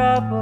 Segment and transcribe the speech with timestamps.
[0.00, 0.39] trouble.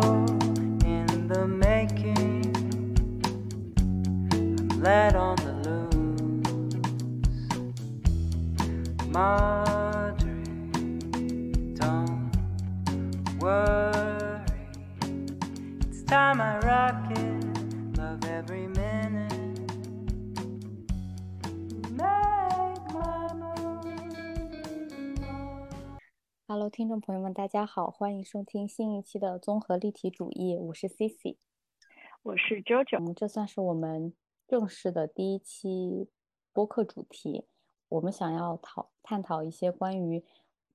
[27.49, 31.39] 家好，欢迎收听新一期的综合立体主义，我是 Cici。
[32.23, 34.13] 我是 JoJo，嗯，这算是我们
[34.47, 36.11] 正式的第一期
[36.53, 37.47] 播客主题。
[37.89, 40.23] 我们想要讨探讨一些关于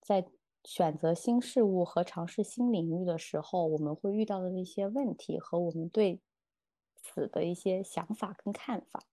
[0.01, 0.25] 在
[0.63, 6.19] 选择新事物和尝试新领域的时候，我们会遇到的一些问题和我们对
[6.95, 9.03] 此的一些想法跟看法。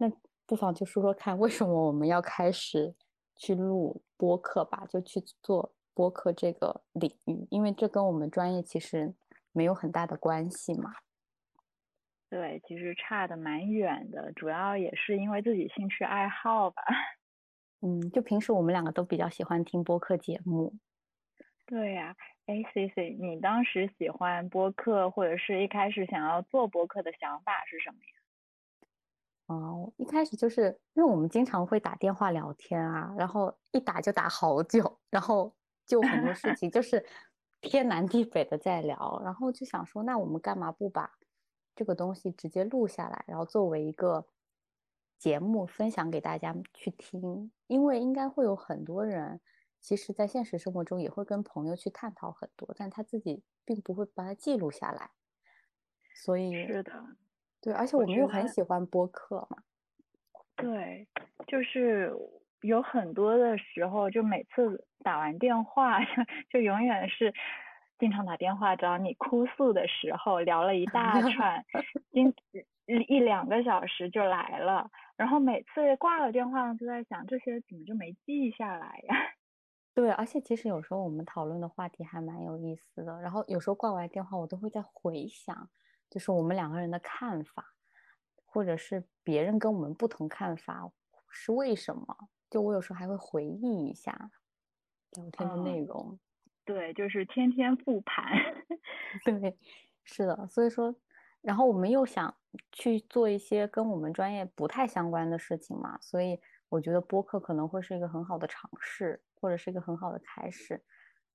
[0.00, 0.10] 那
[0.46, 2.92] 不妨就说说看，为什么我们要开始
[3.36, 9.14] 去录播客吧，就去做播客这个领域，因为这跟我们专业其实
[9.52, 10.94] 没有很大的关系嘛。
[12.30, 16.82] 对，其实差的蛮远的，主要也是因为自己兴趣爱好吧。
[17.84, 20.72] 嗯，就平时我们两个都比较喜欢听播客节目。
[21.66, 28.16] 对呀、哎，C C，你当时喜欢播客，或者是一开始想要做播客的想法是什么呀？
[29.48, 35.54] 哦，一开始就是因为我们经常会打电话聊天啊，然后一打就打好久，然后
[35.90, 37.04] 就很多事情就是
[37.60, 41.18] 天南地北的在聊，然后就想说，那我们干嘛不把
[41.74, 44.24] 这个东西直接录下来，然后作为一个
[45.18, 47.50] 节目分享给大家去听？
[47.66, 49.40] 因为应该会有很多人，
[49.80, 55.10] 其实在现实生活中也会跟朋友去探讨很多，但他自己并不会把它记录下来，
[56.14, 56.92] 所以是的，
[57.60, 59.58] 对，而且我们又很喜欢播客嘛。
[60.56, 61.08] 对，
[61.46, 62.14] 就是
[62.62, 66.06] 有很多的时候，就每次打完电话，就
[66.50, 67.32] 就永远是
[67.98, 71.64] 经常打电话找你哭诉的时候，聊了一大 串，
[72.12, 72.34] 经
[72.86, 79.16] 一一两个小时就来了，然后每次挂了电话就在想，这些怎么就没记下来呀？
[79.94, 85.68] 对，而且其实有时候我们讨论的话题还蛮有意思的，然后有时候挂完电话，我都会在回想，
[86.08, 87.64] 就是我们两个人的看法，
[88.44, 90.90] 或者是别人跟我们不同看法
[91.30, 92.16] 是为什么？
[92.50, 94.30] 就我有时候还会回忆一下
[95.12, 96.18] 聊天的内嗯容。
[96.64, 98.24] 对，就是天天复盘。
[99.24, 99.56] 对，
[100.04, 100.94] 是的，所以说，
[101.40, 102.32] 然后我们又想
[102.70, 106.38] 去做一些跟我们专业不太相关的事情嘛，所以
[106.68, 110.80] 我觉得播客可能会是一个很好的尝试，或者是一个很好的开始，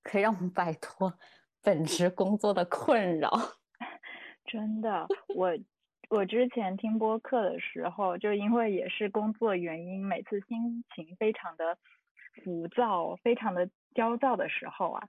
[0.04, 1.14] 可以让我们摆脱
[1.62, 3.32] 本职工作的困扰。
[4.46, 5.50] 真的，我
[6.10, 11.78] 我之前听播客的时候，就因为也是工作原因，每次心情非常的
[12.44, 15.08] 浮躁、非常的焦躁的时候啊，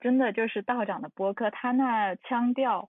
[0.00, 2.88] 真的就是道长的播客，他那腔调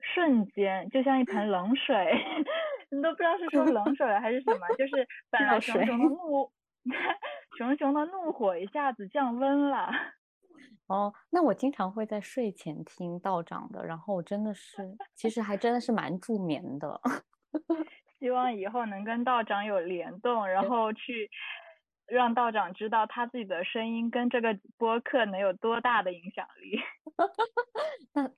[0.00, 2.12] 瞬间就像一盆 冷水，
[2.90, 6.50] 你都不知道是说冷水还是什么，就是 本来熊熊的怒，
[7.56, 9.90] 熊熊的怒火一下子降温了。
[10.86, 17.00] 哦，那我经常会在睡前听道长的，然后我真的是，其实还真的是蛮助眠的。
[18.18, 21.30] 希望以后能跟道长有联动，然后去
[22.06, 26.80] 让道长知道他自己的声音跟这个播客能有多大的影响力。
[28.14, 28.30] 那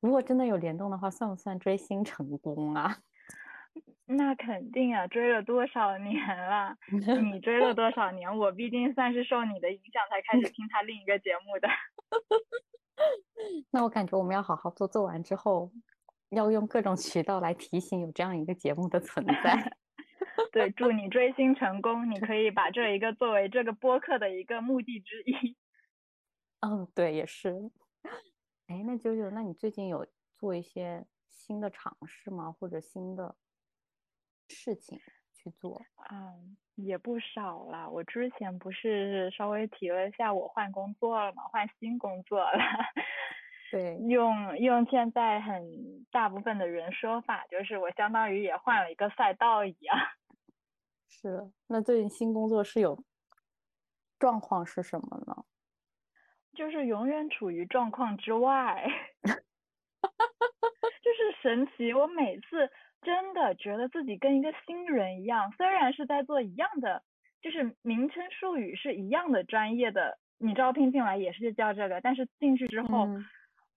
[0.00, 2.98] 如果真的有联动的话，算不算追星成功啊？
[4.06, 6.76] 那肯定啊，追了多少年了？
[7.32, 8.38] 你追了多少年？
[8.38, 11.68] 我毕竟算是受你的影响才开始听他另一个节目的。
[13.72, 15.72] 那我感觉我们要好好做，做完之后
[16.30, 19.76] 要用各种渠道来提醒有这样一个节目的存在。
[20.52, 22.10] 对，祝你追星成功！
[22.10, 25.56] 你可以把这一个作为这个播客的一个目的之一。
[26.60, 27.70] 嗯，对，也是。
[28.66, 30.06] 哎，那九九，那你最近有
[30.36, 32.52] 做一些新的尝试吗？
[32.52, 33.36] 或者新的
[34.48, 34.98] 事情
[35.32, 35.80] 去做？
[36.10, 37.88] 嗯，也不少了。
[37.90, 42.58] 我之前不是稍微提了一下我换工作了嘛，换新工作了。
[43.70, 49.96] 对，用用现在很大部分的人说法，就是我相当于也换了一个赛道一样。
[51.08, 51.50] 是。
[51.66, 53.04] 那最近新工作是有
[54.18, 55.44] 状况是什么呢？
[56.54, 58.86] 就是永远处于状况之外，
[59.24, 61.92] 就是神奇。
[61.92, 62.70] 我每次
[63.04, 67.04] 真的觉得自己跟一个新人一样，虽然是在做一样的，
[67.42, 73.24] 就是名称术语是一样的专业的，你招聘进来也是叫这个，但是进去之后，嗯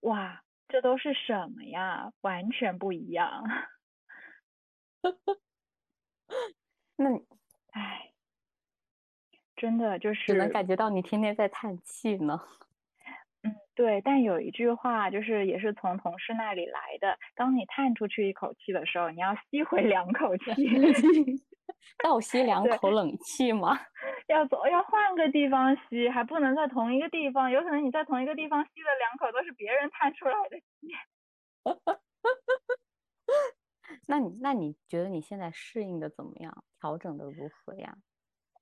[0.02, 2.12] 哇，这都是什么呀？
[2.22, 3.44] 完全不一样。
[6.98, 7.26] 那你
[7.72, 8.12] 唉，
[9.56, 12.42] 真的就只能感觉到你天天在叹气呢。
[13.78, 20.46] 对，但有一句话就是也是从同事那里来的，当你叹出去一口气的时候，你要吸回两口气。
[22.04, 23.80] 倒吸两口冷气吗？
[24.28, 27.52] 要走，要换个地方吸，还不能在同一个地方。
[27.52, 30.66] 有可能你在同一个地方吸了两口，都是别人叹出来的气。
[34.08, 36.64] 那你那你觉得你现在适应的怎么样？
[36.80, 37.96] 调整的如何呀？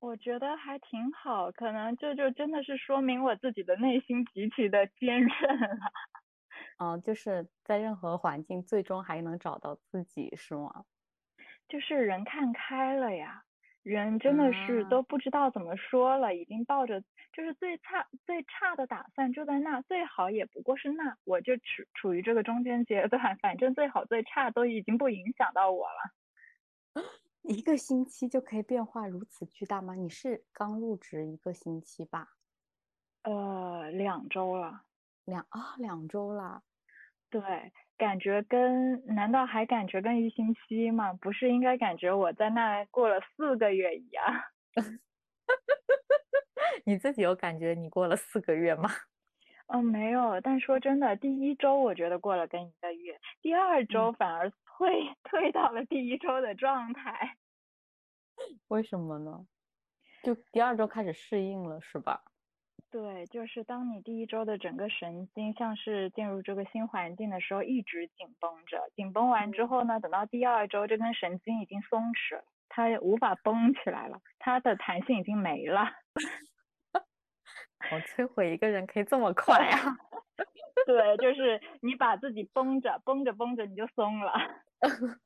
[0.02, 5.92] 我觉得还挺好，可能这就真的是说明我自己的内心极其的坚韧了。
[6.80, 10.86] 嗯， 就是在任何环境，最终还能找到自己，是吗？
[11.68, 13.44] 就是人看开了呀，
[13.84, 17.02] 人真的是啊都不知道怎么说了，已经抱着
[17.34, 21.64] 就是最差最差的打算就在那，最好也不过是那，我就处
[21.94, 26.12] 处于这个中间阶段，反正最好最差都已经不影响到我了。
[27.48, 29.94] 一个星期就可以变化如此巨大吗？
[29.94, 32.30] 你是刚入职一个星期吧？
[33.24, 34.84] 呃，两周了，
[35.26, 36.64] 两啊，两周了。
[37.30, 37.42] 对，
[37.98, 41.14] 感觉跟难道还感觉跟一星期吗？
[41.14, 44.24] 不是应该感觉我在那过了四个月一样？
[46.86, 48.90] 你自己有感觉你过了四个月吗？
[49.68, 50.40] 嗯，没有。
[50.42, 57.38] 但说真的，第一周我觉得过了跟一个月，第二周反而退退到了第一周的状态。
[58.68, 59.46] 为什么呢？
[60.24, 62.24] 就第二周开始适应了，是吧？
[62.92, 75.92] 对，就是当你第一周的整个神经像是进入这个新环境的时候，一直紧绷着，紧绷完之嗯后呢，等到第二周，这根神经已经松弛了，它也无法绷起来了，它的弹性已经没了。
[77.92, 79.98] 我摧毁一个人可以这么快啊！
[80.86, 84.34] 对，就是你把自己绷着，绷着绷着你就松了，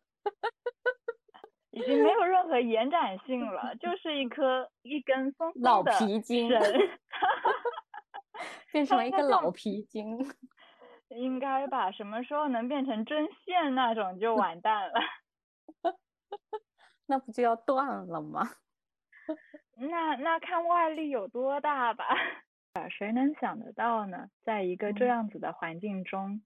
[1.72, 6.62] 已经没有任何延展性了，就 是一颗一根松松老皮筋绳
[8.72, 10.18] 变成了一个老皮筋。
[11.10, 11.92] 应该吧？
[11.92, 14.94] 什么时候能变成针线那种就完蛋了。
[17.08, 18.48] 那不就要断了吗？
[19.80, 22.06] 那那看外力有多大吧。
[22.74, 24.30] 啊，谁能想得到呢？
[24.44, 26.42] 在一个这嗯样子的环境中，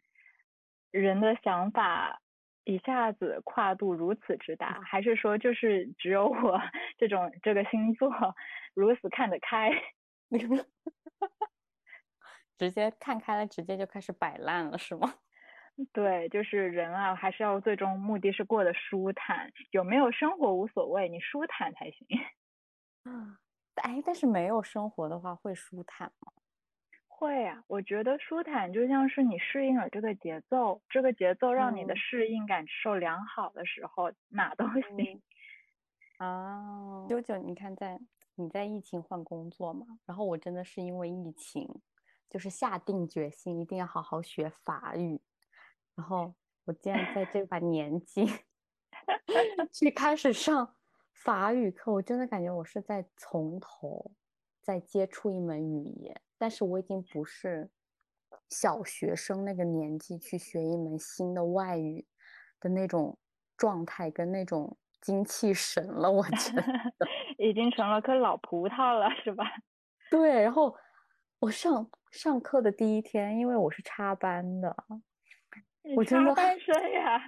[0.92, 2.22] 人的想法
[2.64, 6.60] 一下子跨度如此之大，还是说就是只有我
[6.98, 8.10] 这种这个星座
[8.74, 9.70] 如此看得开？
[12.58, 15.14] 直接看开了，直接就开始摆烂了，是吗？
[15.92, 22.08] 对，就是人啊，还是要最终目的是过得舒坦，有没有生活无所谓，你舒坦才行。
[23.76, 26.32] 哎，但是没有生活的话会舒坦吗？
[27.08, 34.66] 会啊，我觉得舒坦就像是你适应了这个节奏，这个节奏让你的嗯适应感受良好的时候，哪都
[34.96, 35.22] 行。
[36.18, 38.00] 啊，九九，你看在
[38.36, 41.70] 你在疫情换工作嘛，然后我真的是因为疫情，
[42.30, 45.22] 就是下定决心一定要好好学法语，
[45.96, 46.34] 然后
[46.66, 48.26] 我竟然在这把年纪
[49.72, 50.76] 去开始上
[51.14, 54.12] 法语课，我真的感觉我是在从头
[54.62, 57.70] 再接触一门语言，但是我已经不是
[58.50, 62.06] 小学生那个年纪去学一门新的外语
[62.60, 63.18] 的那种
[63.56, 66.64] 状态跟那种精气神了，我觉得。
[67.38, 69.44] 已经成了颗老葡萄了，是吧？
[70.10, 70.76] 对，然后
[71.40, 74.76] 我上上课的第一天，因为我是插班的，
[75.84, 77.20] 你我真的插班生呀，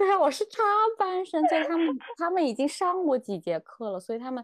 [0.00, 0.62] 对啊，我是插
[0.96, 4.42] 班生，就他们他们已经上过几节课了，所以他们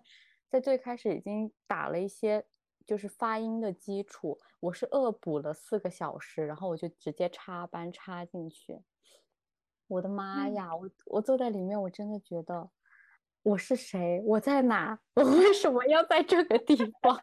[0.51, 2.45] 在最开始已经打了一些
[2.85, 8.79] 就是发音的基础，我是恶补了四个小时，然后我就直接插班插进去。
[9.89, 12.69] 我的妈嗯呀，我我坐在里面，我真的觉得
[13.43, 14.21] 我是谁？
[14.27, 15.01] 我在哪？
[15.17, 17.19] 我为什么要在这个地方？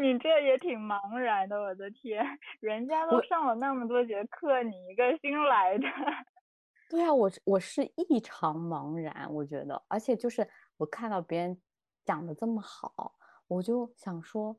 [0.00, 2.24] 你这也挺茫然的，我的天，
[2.60, 5.84] 人家都上了那么多节课，你一个新来的。
[6.88, 11.60] 对啊，我我是异常茫然，我觉得，而且就是我看到别人
[12.04, 13.14] 讲的这么好，
[13.48, 14.56] 我就想说，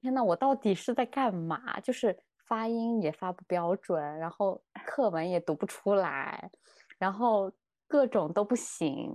[0.00, 1.80] 天呐，我到底是在干嘛？
[1.80, 6.50] 就是发音也发不标准，然后课文也读不出来，
[6.98, 7.50] 然后
[7.86, 9.14] 各种都不行，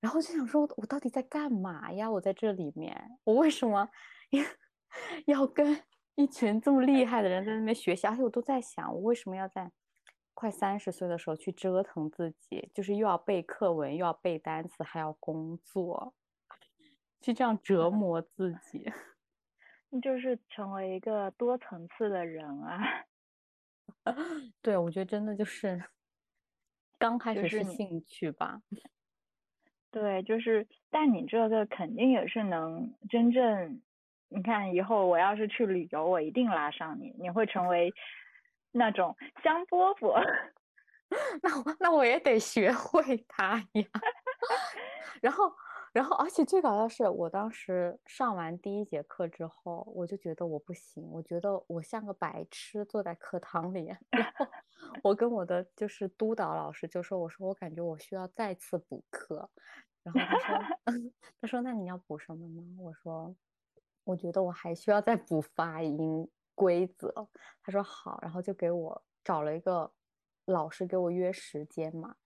[0.00, 2.10] 然后就想说，我到底在干嘛呀？
[2.10, 3.88] 我在这里面，我为什么
[5.26, 5.82] 要跟
[6.14, 8.06] 一群这么厉害的人在那边学习？
[8.06, 9.70] 而且我都在想，我为什么要在
[10.34, 16.14] 快三十岁的时候去折腾自己，就是又要背课文，又要背单词，还要工作，
[17.20, 18.92] 去这样折 磨自己。
[20.02, 22.82] 就是成为一个多层次的人啊。
[24.60, 25.82] 对，我觉得真的就是
[26.98, 28.60] 刚开始是兴趣吧。
[29.98, 33.80] 对，就是，但你这个肯定也是能真正
[34.28, 37.94] 你看以后我要是去旅游，我一定拉上你，你会成为
[38.72, 40.22] 那种香饽饽。
[41.42, 43.84] 那我那我也得学会它呀。
[45.22, 45.50] 然后，
[45.96, 53.86] 然后，而且最搞笑的是我当时上完第一节课之后，我就觉得我不行，我觉得我像个白痴坐在课堂里。
[53.86, 53.98] 然
[54.36, 54.46] 后
[55.02, 59.48] 我跟我的就是督导老师就说：“我说我感觉我需要再次补课。”
[60.04, 60.76] 然后他说
[61.40, 63.34] “他说那你要补什么呢？”我说
[64.04, 67.10] ：“我觉得我还需要再补发音规则。”
[67.64, 69.90] 他说好，然后就给我找了一个
[70.44, 72.16] 老师给我约时间嘛。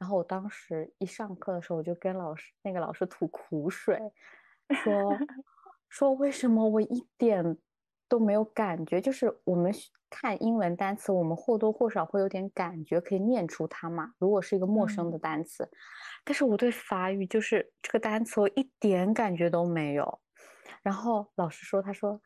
[0.00, 4.00] 然后我当时一上课的时候，我就跟老师那个老师吐苦水，
[4.82, 5.14] 说
[5.90, 7.58] 说为什么我一点
[8.08, 8.98] 都没有感觉？
[8.98, 9.70] 就是我们
[10.08, 14.14] 看英文单词，我们或多或少会有点感觉，可以念出它嘛。
[14.16, 15.70] 如果是一个陌生的单词，
[16.24, 20.18] 但是我对法语就是这个单词我一点感觉都没有。
[20.82, 22.18] 然后老师说，他说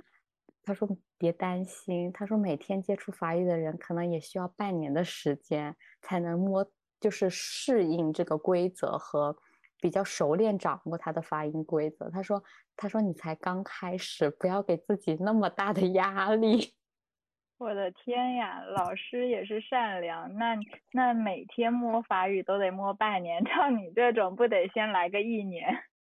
[0.63, 0.89] 他说
[1.19, 6.65] 别担心，他说每天接触法语的人可能也需要半年的时间才能摸。
[7.05, 9.37] 就是适应这个规则和
[9.79, 12.09] 比较熟练掌握它的发音规则。
[12.09, 12.43] 他说
[12.79, 16.73] ：“他说你才刚开始，不要给自己那么大的压力。
[17.61, 20.35] ”我的天呀，老师也是善良。
[20.37, 20.57] 那
[20.93, 25.69] 那每天摸法语都得摸半年， 照你这种不得先来个一年？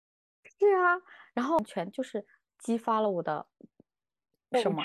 [0.47, 1.02] 是啊，
[1.35, 2.25] 然后全就是
[2.61, 3.49] 激发了我的
[4.62, 4.81] 什么？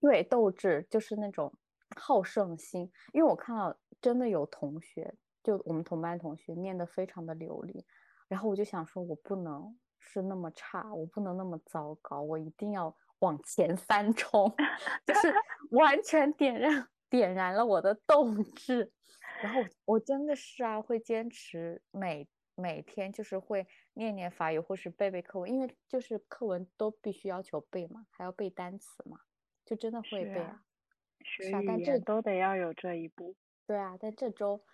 [0.00, 1.52] 对，斗志就是那种
[1.96, 3.76] 好胜心，因为我看到。
[4.02, 7.84] 真的有同学，就我们同班同学念得非常的流利，
[8.28, 14.50] 然后我就想说，我不能是那么差，我不能那么糟糕，我一定要往前三冲，
[15.04, 15.34] 就是
[15.76, 18.90] 完全点燃点燃了我的斗志。
[19.42, 29.18] 然后我真的是啊，会坚持每每天就是会念念法语或是背背课文，因为就是课文都必须要求背嘛，还要背单词嘛，
[29.66, 30.62] 就真的会背啊。
[31.22, 33.34] 是啊，但这都得要有这一步。
[33.66, 34.64] 对啊，但这周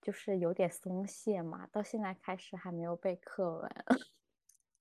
[0.00, 3.70] 就是有点松懈嘛，到现在开始还没有背课文。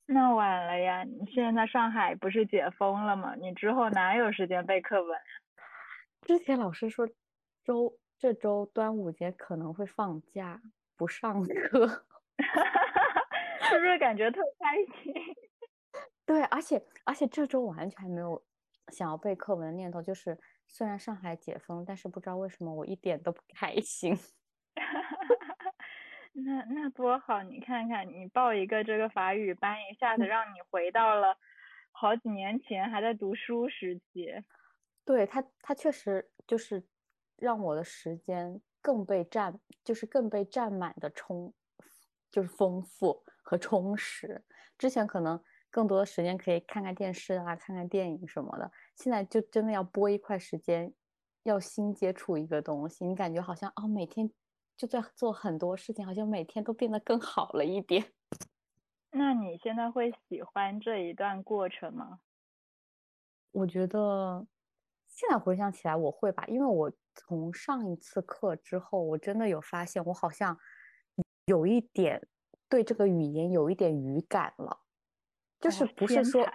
[0.10, 1.04] 那晚了呀！
[1.04, 3.36] 你现在上海不是解封了吗？
[3.36, 5.20] 你之后哪有时间背课文？
[6.22, 7.08] 之前老师说
[7.64, 10.62] 周这周端午节可能会放假
[10.96, 11.88] 不上课，
[13.70, 15.14] 是不是感觉特开心？
[16.26, 18.42] 对，而且而且这周完全没有
[18.88, 20.40] 想要背课文的念头，就是。
[20.68, 24.18] 虽然上海解封，但是不知道为什么我一点都不开心。
[26.34, 27.42] 那那多好！
[27.42, 31.36] 你看看，你报一个这个法语班，一下子让你回到了
[31.92, 34.28] 好几年前还在读书时期。
[35.04, 36.86] 对他，他确实就是
[37.38, 41.54] 让我的时间更被占，就是更被占满的充，
[42.30, 44.46] 就是丰富和充实。
[44.78, 45.42] 之前可能。
[45.70, 48.72] 更多的时间可以看看电视啊，看看电影什么的。
[48.98, 50.92] 现在就真的要拨一块时间，
[51.44, 54.30] 要新接触一个东西，你感觉好像哦，每天
[54.76, 58.12] 就在做很多事情，好像每天都变得更好了一点。
[59.12, 62.20] 那你现在会喜欢这一段过程吗？
[63.52, 64.46] 我觉得
[65.08, 70.58] 现在回想起来我会吧，因为我从上一次课之后，我真的有发现，我好像
[71.46, 72.28] 有一点
[72.68, 74.82] 对这个语言有一点语感了。
[75.60, 76.52] 就是不是说，哦，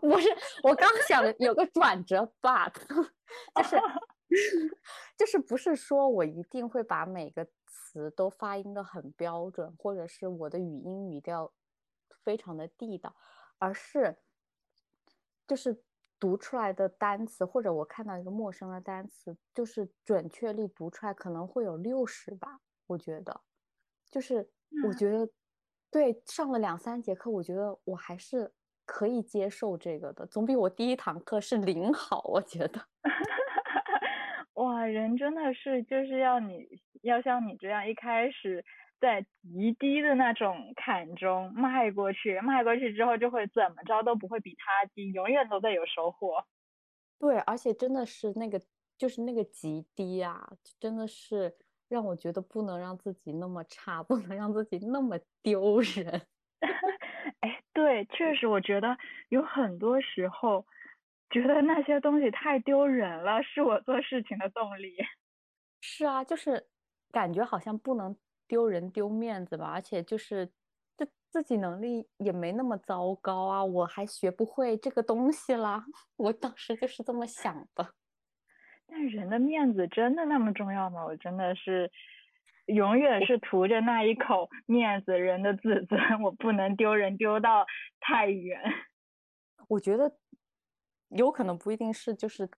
[0.00, 0.28] 不是，
[0.62, 2.72] 我刚想的有个转折，but，
[3.54, 3.80] 就是
[5.16, 11.52] 就是不是说我一定会把每个词都发音的很标准，或者是我的语音语调
[12.24, 13.14] 非常的地道，
[13.58, 14.18] 而是
[15.46, 15.82] 就是
[16.18, 23.42] 读出来的单词，或者我看到一个陌生的单词，就是准确率读出来可能会有六十吧，我觉得，
[24.10, 24.50] 就是
[24.86, 25.28] 我觉得。
[25.88, 28.52] 对，上了两三节课，我觉得我还是
[28.86, 32.22] 可以接受这个的，总比我第一堂课是零好。
[32.28, 32.80] 我觉得，
[34.54, 38.64] 哇，人真的是就是要你要像你这样，一开始
[38.98, 46.44] 在极低的那种坎中迈过去，迈过去之后就会怎么着都不会比他低，永远都在有收获。
[47.18, 48.60] 对，而且真的是那个
[48.96, 51.56] 就是那个极低啊，真的是。
[51.88, 56.26] 让我觉得不能让自己那么差，不能让自己那么丢人。
[57.42, 58.96] 哎，对，确实，我觉得
[59.28, 60.66] 有很多时候，
[61.30, 64.96] 觉得那些东西太丢人了，是我做事情的动力。
[65.82, 66.68] 是啊，就是
[67.12, 68.16] 感觉好像不能
[68.46, 70.46] 丢人丢面子吧，而且就是
[70.96, 75.84] 自自己能力也没那么糟糕啊，我还学不会这个东西啦。
[76.16, 77.94] 我当时就是这么想的。
[78.88, 81.04] 但人的面子真的那么重要吗？
[81.04, 81.90] 我真的是
[82.66, 87.64] 永远是图着那一口面子，人的自尊，我不能丢人丢到
[88.00, 88.60] 太远。
[89.68, 90.18] 我觉得
[91.08, 92.48] 有可能不一定是就是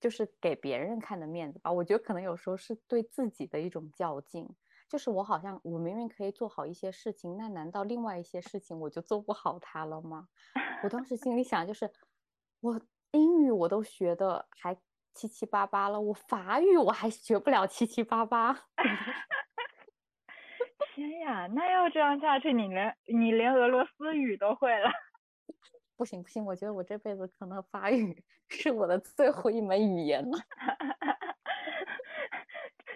[0.00, 1.72] 就是给别人看的面子吧。
[1.72, 4.48] 我觉得可能有时候是对自己的一种较劲。
[4.88, 10.28] 就是我好像我明明可以做好一些事情，那难道另外一些事情我就做不好它了吗？
[10.82, 11.90] 我当时心里想，就是
[12.60, 12.80] 我
[13.12, 14.74] 英语我都学的还
[15.14, 18.66] 七七八八了，我法语我还学不了七七八八。
[20.94, 24.90] 天呀，那要这样下去，你连你连俄罗斯语都会了？
[25.96, 30.38] 不行不行，我觉得我这辈子可能法语 是我的最后一门语言了。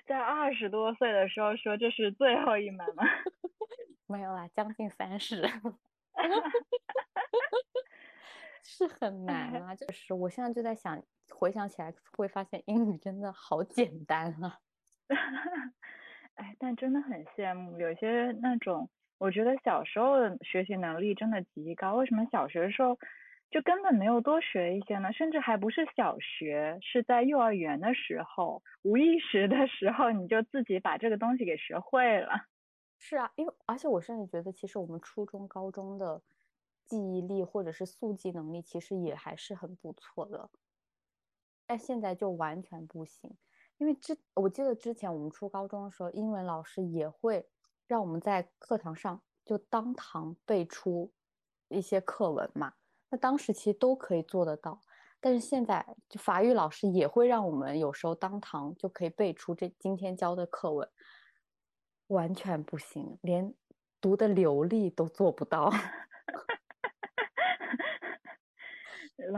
[0.06, 3.02] 在二十多岁的时候说这是最后一门了？
[4.06, 5.48] 没有啦，将近三十。
[8.62, 11.02] 是很难啊，就是我现在就在想，
[11.34, 14.58] 回想起来会发现英语真的好简单啊。
[16.34, 21.94] 哎，但真的很羡慕有些那种，我觉得小时候的学习能力真的极高。
[21.96, 22.98] 为什么小学的时候
[23.50, 25.12] 就根本没有多学一些呢？
[25.12, 32.46] 甚至还不是小学，是在幼儿园的时候，无意识的时候你就自己把这个东西给学会了。
[32.98, 36.22] 是啊，因为而且我甚至觉得，其实我们初中、高中的
[36.86, 40.48] 记忆力或者是速记能力，其实也还是很不错的。
[41.72, 43.34] 但现在就完全不行。
[43.78, 47.48] 因为之我记得之前我们初高中的时候，英文老师也会
[47.86, 51.10] 让我们在课堂上就当堂背出
[51.68, 52.74] 一些课文嘛。
[53.08, 54.82] 那当时其实都可以做得到，
[55.18, 60.86] 但是现在就法语老师也会让我们有时候当堂就可以背出这今天教的课文，
[62.08, 63.54] 完全不行，连
[63.98, 65.70] 读的流利都做不到。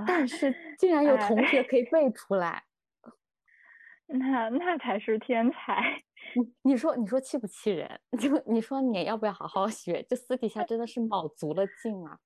[0.07, 2.62] 但是竟然有同学可以背出来。
[4.07, 6.03] 那那才是天才，
[6.35, 8.01] 你你说你说气不气人？
[8.20, 10.03] 就你说你要不要好好学？
[10.03, 12.18] 就私底下真的是卯足了劲啊。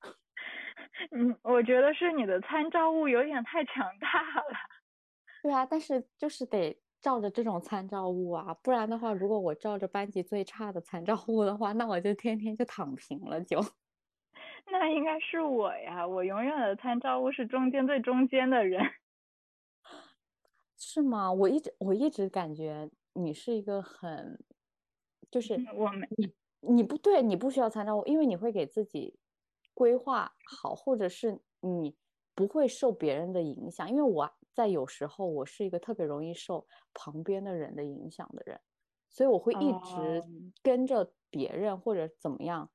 [1.14, 4.56] 嗯，我觉得是你的参照物有点太强大了。
[5.42, 13.60] 对啊，但是就是得照着这种参照物啊，不然的话，如果我照着班级最差的参照物的话，那我就天天就躺平了就。
[14.70, 18.80] 那应该是我呀，我永远的参照物是中间最中间的人。
[20.78, 21.32] 是吗？
[21.32, 24.44] 我一直我一直感觉你是一个很，
[25.30, 29.18] 就是我们你你不对，你不需要参照物，因为你会给自己
[29.74, 31.96] 规划好，或者是你
[32.34, 33.88] 不会受别人的影响。
[33.90, 38.60] 因为我在有时候我是一个特别容易受旁边的人的影响的人，
[39.10, 40.28] 所以我会一直
[40.62, 42.70] 跟着别人或者怎么样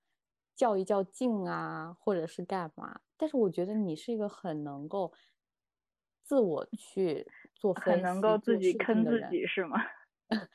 [0.56, 3.00] 较一较劲啊，或者是干嘛。
[3.18, 5.12] 但是我觉得你是一个很能够
[6.24, 7.74] 自我去做。
[7.74, 9.78] 很能够自己坑自己是吗？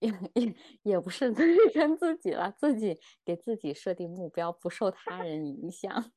[0.00, 6.12] 也也也不是自己坑自己了，自己给自己设定目标，不受他人影响。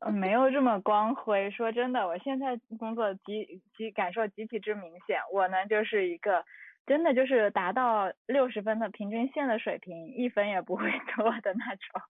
[0.00, 1.50] 嗯， 没有这么光辉。
[1.50, 5.20] 说真的，我现在工作极极感受极其之明显。
[5.32, 6.44] 我呢就是一个
[6.86, 10.84] 真的就是达到六十分的平均线的水平，一分也不会
[11.16, 12.02] 多的那种。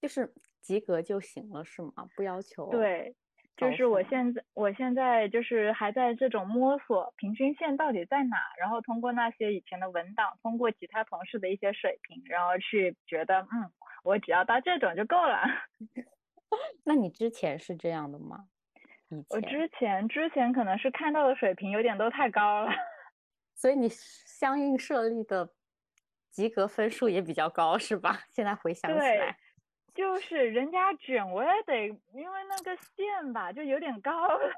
[0.00, 2.08] 就是及格就行了是吗？
[2.16, 2.70] 不要求。
[2.70, 3.14] 对。
[3.56, 13.70] 就是我现在，我现在就是还在这种摸索平均线到底在哪，然后通过那些以前的文档，通过其他同事的一些水平，然后去觉得，嗯，
[14.02, 15.42] 我只要到这种就够了。
[16.84, 18.46] 那你之前是这样的吗？
[19.28, 22.72] 我之前之前可能是看到的水平有点都太高了，
[23.54, 25.52] 所以你相应设立的
[26.30, 28.20] 及格分数也比较高，是吧？
[28.30, 29.36] 现在回想起来。
[29.94, 34.52] 就是人家卷，我也得，因为那个线吧，就有点高了。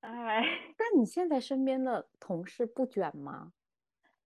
[0.00, 0.42] 哎，
[0.78, 3.52] 那你现在身边的同事不卷吗？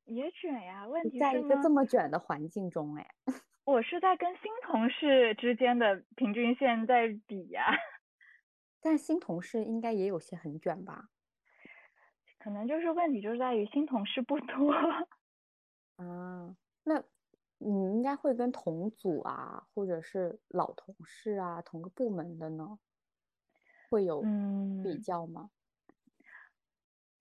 [0.04, 3.06] 也卷呀，问题在一个这么卷的环境中，哎，
[3.64, 7.64] 我是在跟新同事之间的平均线在比呀。
[8.80, 11.08] 但新同事应该也有些很卷吧？
[12.38, 14.72] 可能就是问题就是在于新同事不多。
[15.96, 17.04] 啊，那。
[17.58, 22.78] 你应该会跟同组啊，或者是老同事啊，同个部门的呢，
[23.90, 24.22] 会有
[24.84, 25.50] 比较吗？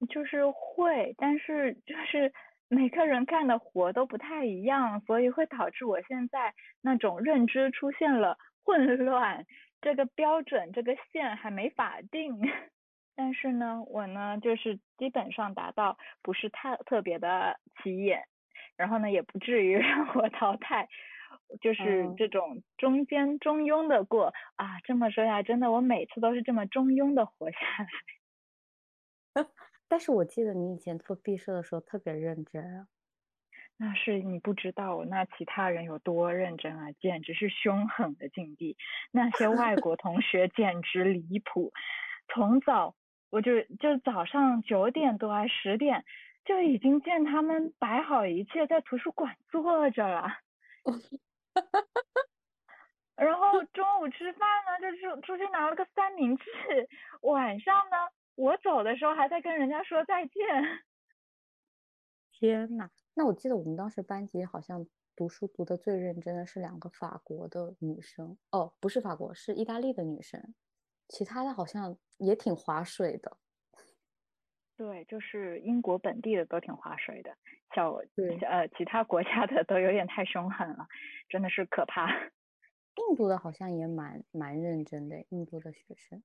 [0.10, 2.32] 就是会，但是就是
[2.68, 9.46] 每个人干的活都不太一样，所以会导致我现在那种认知出现了 混乱，
[9.82, 12.40] 这个标准这个线还没法定。
[13.16, 18.28] 但是呢，我呢就是基本上达到不是太特别的起眼。
[18.78, 20.88] 然后呢，也不至于 让我淘汰，
[21.62, 24.80] 就是这种中间中庸的过啊。
[24.86, 27.88] 这么说呀，真的，我每次都是这么中庸的活下来。
[29.88, 32.88] 但是我记得你以前做毕设的时候特别认真啊。
[33.80, 38.76] 那是你不知道，那其他人有多认真啊，简直是凶狠的境地。
[39.12, 41.72] 那些外国同学简直离谱，
[42.34, 42.96] 从早
[43.30, 46.06] 我就就早上九点多还十点
[46.48, 50.24] 就已经见他们摆好一切在图书馆坐着了。
[53.18, 56.46] 然后中午吃饭呢，就出出去拿了个三明治。
[57.22, 57.98] 晚上呢，
[58.36, 60.34] 我走的时候还在跟人家说再见。
[62.32, 62.90] 天呐！
[63.16, 70.54] 那我记得我们当时班级好像读书读的最认真的是两个法国的女生，哦，不是法国，是意大利的女生，
[71.10, 73.38] 其他的好像也挺划水的。
[74.78, 77.36] 对，就是英国本地的都挺划水的，
[77.76, 80.88] 小对呃其他国家的都有点太凶狠了，
[81.30, 82.08] 真的是可怕。
[83.10, 86.24] 印度的好像也蛮蛮认真的，印度的学生。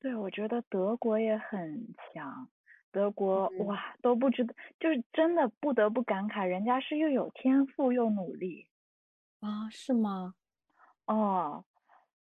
[0.00, 2.48] 对，我觉得德国也很强。
[2.92, 8.66] 德国嗯哇都不知道，就是真的不得不感慨，人家是又有天赋又努力
[9.40, 10.34] 啊，是吗？
[11.06, 11.64] 哦，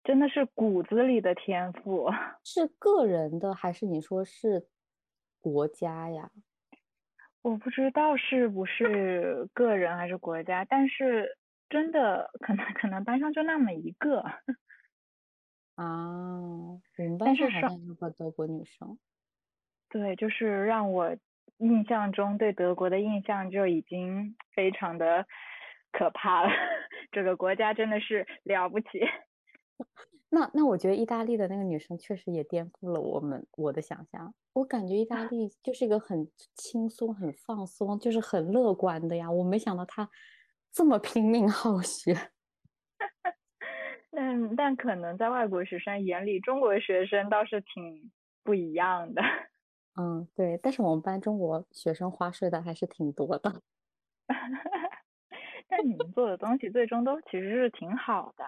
[0.04, 2.08] 真的是骨子里的天赋。
[2.44, 4.68] 是个人的还是你说是
[5.40, 6.32] 国家呀？
[7.42, 11.38] 我不知道是不是个人还是国家，但是
[11.70, 14.20] 真的可能可能班上就那么一个。
[15.76, 19.00] 啊， 我们但是上班上好像有个德国女生。
[19.88, 21.16] 对，就是让我
[21.58, 25.26] 印象中对德国的印象就已经非常的
[25.92, 26.50] 可怕了。
[27.12, 28.88] 这个国家真的是了不起。
[30.32, 34.34] 那那我觉得意大利的那个女生确实也颠覆了我们我的想象。
[34.54, 39.32] 我感觉意大利就是一个很轻松、很放松，就是很乐观的呀。
[39.32, 40.10] 我没想到她
[40.72, 42.14] 这么拼命好学。
[44.12, 48.12] 但 但可能在外国学生眼里，中国学生倒是挺
[48.44, 49.22] 不一样的。
[49.96, 53.62] 嗯，对，但是我们班中国学生花睡的还是挺多的。
[55.68, 58.46] 但你们做的东西最终都其实是挺好的，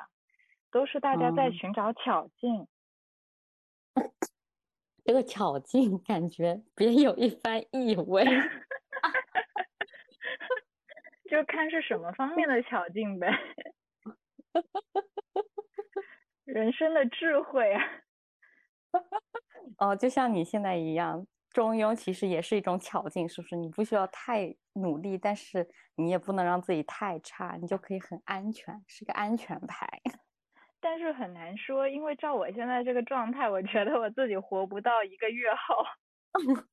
[0.72, 2.68] 都是大家在嗯寻找巧劲。
[5.04, 8.24] 这个巧劲感觉别有一番意味。
[11.30, 13.28] 就看是什么方面的巧劲呗。
[16.44, 17.82] 人生的智慧啊，
[19.78, 23.56] 哦，就像你现在一样，中庸其实也是一种巧劲，是不是？
[23.56, 29.88] 你不需要太努力，但是你也不能让自己太差，你就可以很安全，是个安全牌。
[30.82, 35.86] 但是很难说，因为照我现在这个状态，我觉得我自己活不到一个月后。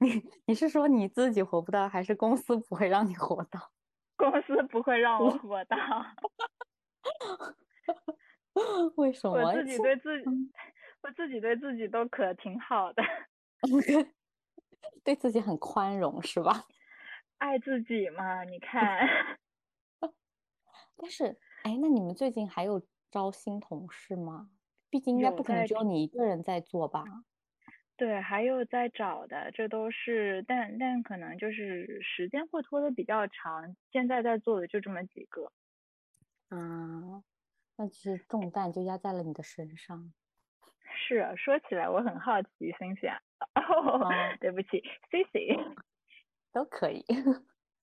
[0.00, 3.70] 你你是说你自己活不到，还是公司不会让你活到？
[4.16, 5.76] 公司不会让我活到。
[8.96, 9.38] 为什么？
[9.38, 10.50] 我自己对自己嗯，
[11.02, 13.02] 我自己对自己都可挺好的，
[15.04, 16.64] 对自己很宽容是吧？
[17.38, 18.42] 爱自己嘛。
[18.44, 19.06] 你看，
[20.96, 24.50] 但是，哎，那你们最近还有招新同事吗？
[24.90, 27.04] 毕竟应该不可能只有你一个人在做吧？
[27.96, 33.76] 对，还有在找的，这都是，但但可能就是时间会拖得比较长。
[33.90, 35.52] 现在在做的就这么几个。
[36.48, 37.22] 啊，
[37.76, 40.12] 那其实重担就压在了你的身上。
[40.94, 43.18] 是啊，说起来我很好奇，星星啊，
[43.54, 45.58] 哦， 哦对不起，C C，
[46.52, 47.04] 都可以。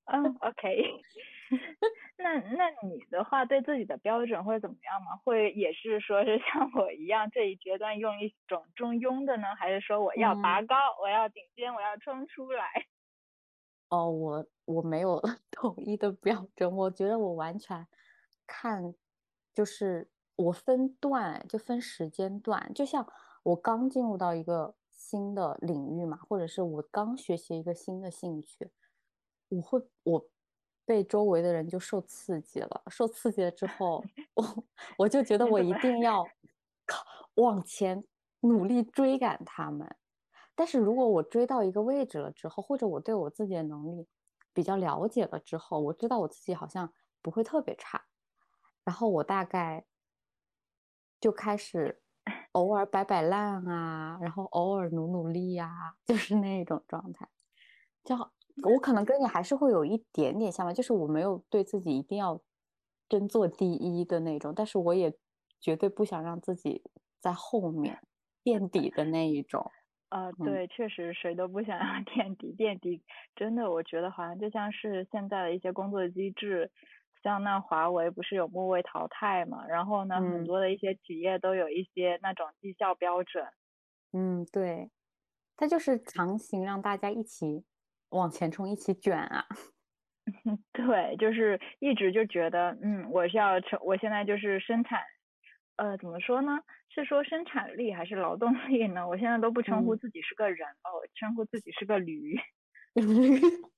[0.05, 1.01] 嗯，OK。
[2.17, 5.15] 那那你的话，对自己的标准会怎么样吗？
[5.23, 12.65] 会也是说是像我一样，这一阶段用一种中庸的呢，还是说我要拔嗯高，我要顶尖，我要冲出来？
[13.89, 17.87] 哦，我我没有 统一的标准，我觉得我完全
[18.47, 18.95] 看，
[19.53, 23.07] 就是我分段，就分时间段，就像
[23.43, 28.71] 我刚进入到一个新的领域嘛，或者是我刚学习一个新的兴趣，
[29.49, 30.27] 我会我
[30.85, 34.03] 被周围的人就受刺激了，受刺激了之后，
[34.35, 34.65] 我
[34.99, 36.23] 我就觉得我一定要
[36.85, 37.03] 靠
[37.35, 38.03] 往前
[38.41, 39.95] 努力追赶他们。
[40.53, 44.07] 但是如果我追到一个位置了之后，或者我对我自己的能力
[44.53, 48.05] 比较了解了之后，我知道我自己好像不会特别差，
[48.83, 49.85] 然后我大概
[51.19, 52.01] 就开始
[52.53, 57.27] 偶尔摆摆烂啊，然后偶尔努努力呀、 就是那种状态。
[58.03, 58.31] 就好
[58.63, 62.41] 我可能跟你还是会有一点点像吧，就是我没有对自己一定要
[63.09, 65.17] 争做第一的那种，但是我也
[65.59, 66.83] 绝对不想让自己
[67.19, 67.99] 在后面
[68.43, 69.73] 垫底的那一种。
[70.11, 70.59] 呃，嗯。
[70.59, 73.01] 对，确实谁都不想要 垫底，垫底
[73.35, 76.71] 真的，我觉得好像就像是现在的一些工作机制，
[77.23, 80.45] 像那华为不是有末位淘汰嘛，然后呢，很嗯。
[80.45, 83.45] 多的一些企业都有一些那种绩效标准，
[84.13, 84.91] 嗯，对，
[85.57, 87.65] 它就是强行让大家一起
[88.09, 89.45] 往前冲，一起卷啊。
[90.73, 95.01] 对，就是一直就觉得，嗯，我是要成，我现在就是生产，
[95.77, 96.59] 呃，怎么说呢？
[96.89, 99.07] 是说生产力还是劳动力呢？
[99.07, 102.35] 我现在都不称呼嗯自己是个人了，我称呼自己是个驴。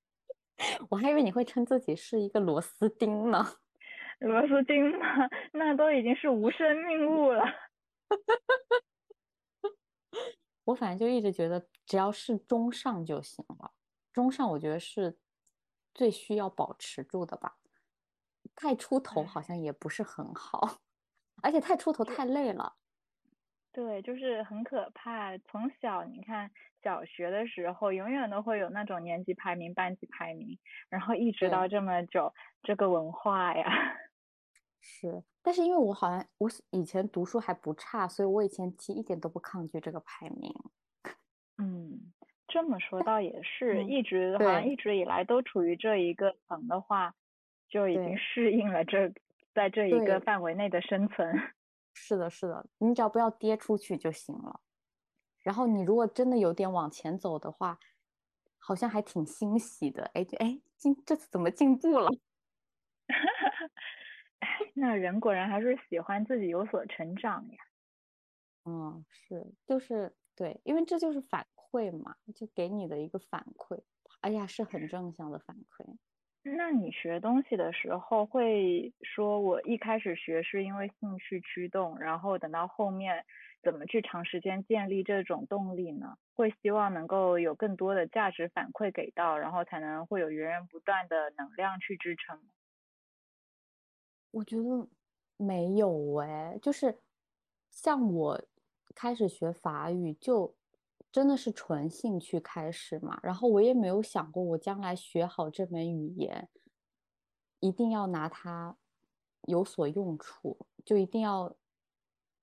[0.90, 3.46] 我还以为你会称自己是一个螺丝钉呢。
[4.20, 7.44] 螺丝钉吗， 那都已经是无生命物了。
[10.66, 13.72] 我反正就一直觉得，只要是中上就行了。
[14.18, 15.20] 中上我觉得是
[15.94, 17.60] 最需要保持住的吧。
[18.56, 20.80] 太出头好像也不是很好，
[21.44, 22.78] 而且太出头太累了。
[23.72, 25.38] 对，就是很可怕。
[25.38, 26.50] 从小你看
[26.82, 30.58] 小学的时候，永远都会有那种年级排名、班级排名，
[30.90, 33.70] 然后一直到这么久，这个文化呀。
[34.82, 40.52] 是，但是因为我好像我以前读书还不差，所以我以前其实一点都不抗拒这个排名。
[41.60, 42.14] 嗯，
[42.48, 47.14] 这么说倒也是，嗯一直好像一直以来都处于这一个层的话，
[47.68, 49.12] 就已经适应了这
[49.54, 51.34] 在这一个范围内的生存。
[51.94, 54.62] 是的，是的，你只要不要跌出去就行了。
[55.40, 57.80] 然后你如果真的有点往前走的话，
[58.60, 60.04] 好像还挺欣喜的。
[60.14, 62.10] 哎，就哎，进这次怎么进步了？
[64.40, 67.58] 哎，那人果然还是喜欢自己有所成长呀。
[68.66, 73.82] 嗯，是，就是对，因为这就是反馈嘛，就给你的一个反馈，
[74.22, 75.98] 而且还是很正向的反馈。
[76.44, 83.26] 那你学东西的时候会说，我一开始学是因为兴趣驱动，然后等到后面
[83.62, 86.16] 怎么去长时间建立这种动力呢？
[86.34, 92.40] 会希望能够有更多的价值反馈给到，然后才能会有源源不断的能量去支撑。
[94.32, 94.88] 我觉得
[95.36, 97.00] 没有哎，就是
[97.72, 98.42] 像我
[98.96, 100.56] 开始学法语，就
[101.12, 106.50] 真的是纯兴趣开始嘛，然后我也没有想过我将来学好这门语言，
[107.60, 108.78] 一定要拿它
[109.44, 111.56] 有所用处，就一定要，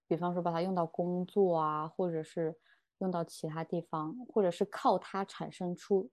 [0.09, 2.59] 比方说把它用到工作啊，或者是
[2.99, 6.11] 用到其他地方，或者是靠它产生出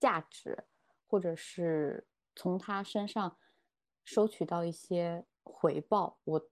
[0.00, 0.64] 价值，
[1.06, 3.36] 或者是从他身上
[4.04, 6.48] 收取到一些回报，我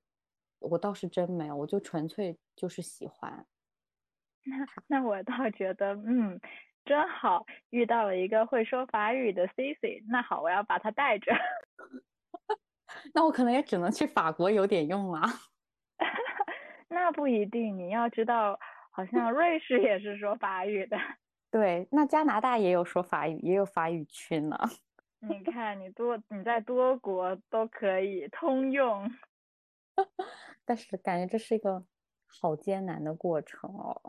[0.58, 3.46] 我倒是真没有，我就纯粹就是喜欢。
[4.48, 6.40] 那 那我倒觉得，嗯，
[6.84, 10.02] 真好，遇到了一个会说法语的 Cici。
[10.08, 11.32] 那好，我要把它带着。
[13.12, 15.22] 那我可能也只能去法国有点用啊。
[16.88, 18.58] 那不一定，你要知道，
[18.90, 20.96] 好像瑞士也是说法语的。
[21.50, 24.56] 对，那加拿大也有说法语，也有法语区呢。
[25.20, 29.10] 你看，你多你在多国都可以通用。
[30.64, 31.84] 但是感觉这是一个
[32.26, 34.00] 好艰难的过程哦。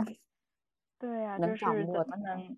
[0.99, 2.57] 对呀、能就是怎么能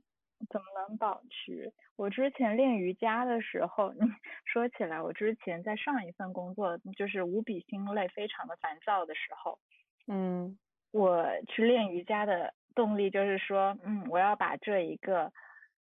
[0.50, 1.72] 怎么能保持？
[1.96, 3.94] 我之前练瑜伽的时候，
[4.46, 9.60] 说起来，我之前在上一份工作就是无比心累、非常的烦躁的时候，
[10.08, 10.58] 嗯
[10.92, 15.32] 我去练瑜伽的动力就是说，嗯，我要把这一个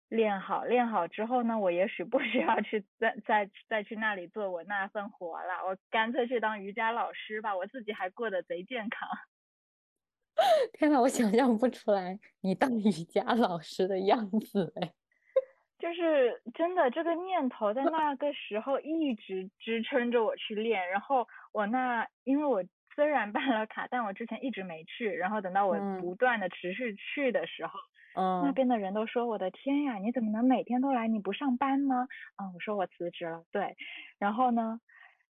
[0.08, 9.08] 练好，练好之后呢，我也许不需要去再再再去那里做我那份活了，我干脆去当瑜伽老师吧，我自己还过得贼健康。
[10.72, 14.92] 天呐，我想象不出来你当瑜伽老师的样子哎。
[15.78, 20.88] 就是真的，这个念头在 那个时候一直支撑着我去练。
[20.88, 25.10] 然后我那，因为我虽然办了卡，但我之前一直没去。
[25.12, 27.72] 然后等到我嗯不断的持续去的时候，
[28.14, 31.06] 那嗯，边的人都说：“我的天呀，你怎么能每天都来？
[31.08, 33.44] 你不上班吗？”啊，我说我辞职了。
[33.52, 33.76] 对，
[34.18, 34.80] 然后呢，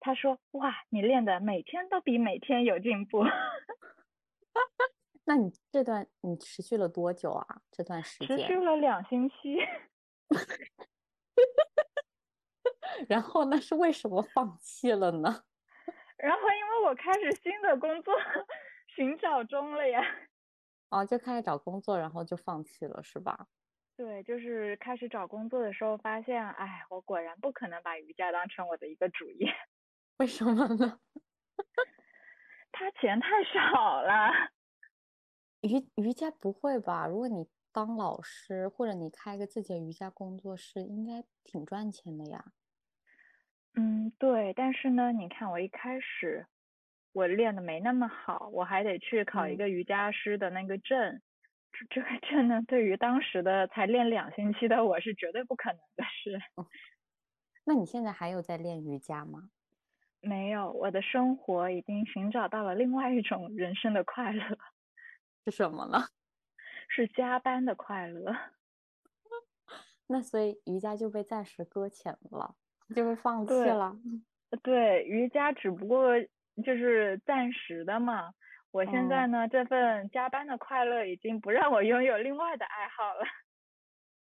[0.01, 3.23] 他说：“哇，你练的每天都比每天有进步。
[5.31, 7.61] ”那你这段你持续了多久啊？
[7.71, 8.55] 这段时间持续？
[8.55, 9.57] 了两星期。
[13.07, 15.43] 然后那是为什么放弃了呢？
[16.19, 18.13] 然后因为我开始新的工作
[18.87, 20.01] 寻找中了呀。
[20.89, 23.47] 哦，就开始找工作，然后就放弃了，是吧？
[23.95, 29.49] 对，就是开始找工作的时候发现，哎，我果然不可能把瑜伽当成我的一个主业，
[30.17, 30.99] 为什么呢？
[32.73, 34.29] 他钱太少了。
[35.61, 37.07] 瑜瑜伽不会吧？
[37.07, 42.53] 如果你当老师，或者你开个自己的瑜伽工作室，应该挺赚钱的呀。
[43.75, 46.47] 嗯，对，但是呢，你看我一开始
[47.13, 51.21] 我练的没那么好，我还得去考一嗯个瑜伽师的那个证。
[51.71, 56.37] 这这个 证呢，对于当时的才练两星期的我是绝对不可能的事。
[57.63, 59.51] 那你现在还有在练瑜伽吗？
[60.19, 64.57] 没有，我的生活已经寻找到了另外一种人生的快乐，
[65.45, 65.99] 是什么呢？
[66.89, 68.35] 是加班的快乐。
[70.07, 72.55] 那所以瑜伽就被暂时搁浅了，
[72.93, 73.97] 就被放弃了。
[74.61, 76.19] 对，瑜伽只不过
[76.63, 78.33] 就是暂时的嘛。
[78.71, 83.25] 我现哦在呢，这份加班的快乐已经不让我拥有另外的爱好了。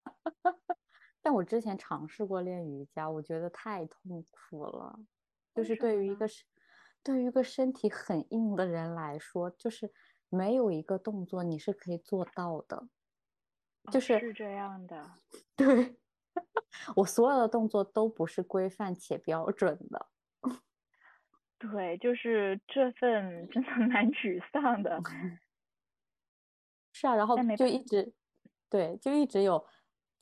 [1.22, 4.98] 但我之前尝试过练瑜伽，我觉得太痛苦了。
[5.55, 6.46] 就是对于一个身，
[7.03, 9.90] 对于一个身体很硬的人来说，就是
[10.35, 12.88] 没有一个动作你是可以做到的。
[13.90, 15.11] 就哦是是这样的，
[15.55, 15.97] 对，
[16.97, 20.07] 我所有的动作都不是规范且标准的。
[21.59, 25.01] 对，就是这份真的蛮沮丧的。
[26.92, 28.14] 是啊，然后就一直，
[28.70, 29.66] 对，就一直有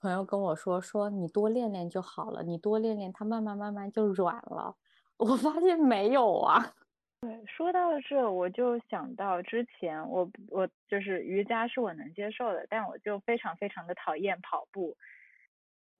[0.01, 4.77] 朋友跟我说，说你多练练就好了，你多练练，它慢慢慢慢就软了。
[5.19, 6.75] 我发现没有啊。
[7.47, 14.97] 说到这，我就想到之前我我就是瑜伽是我能接受的，但我就非常非常的讨厌跑步。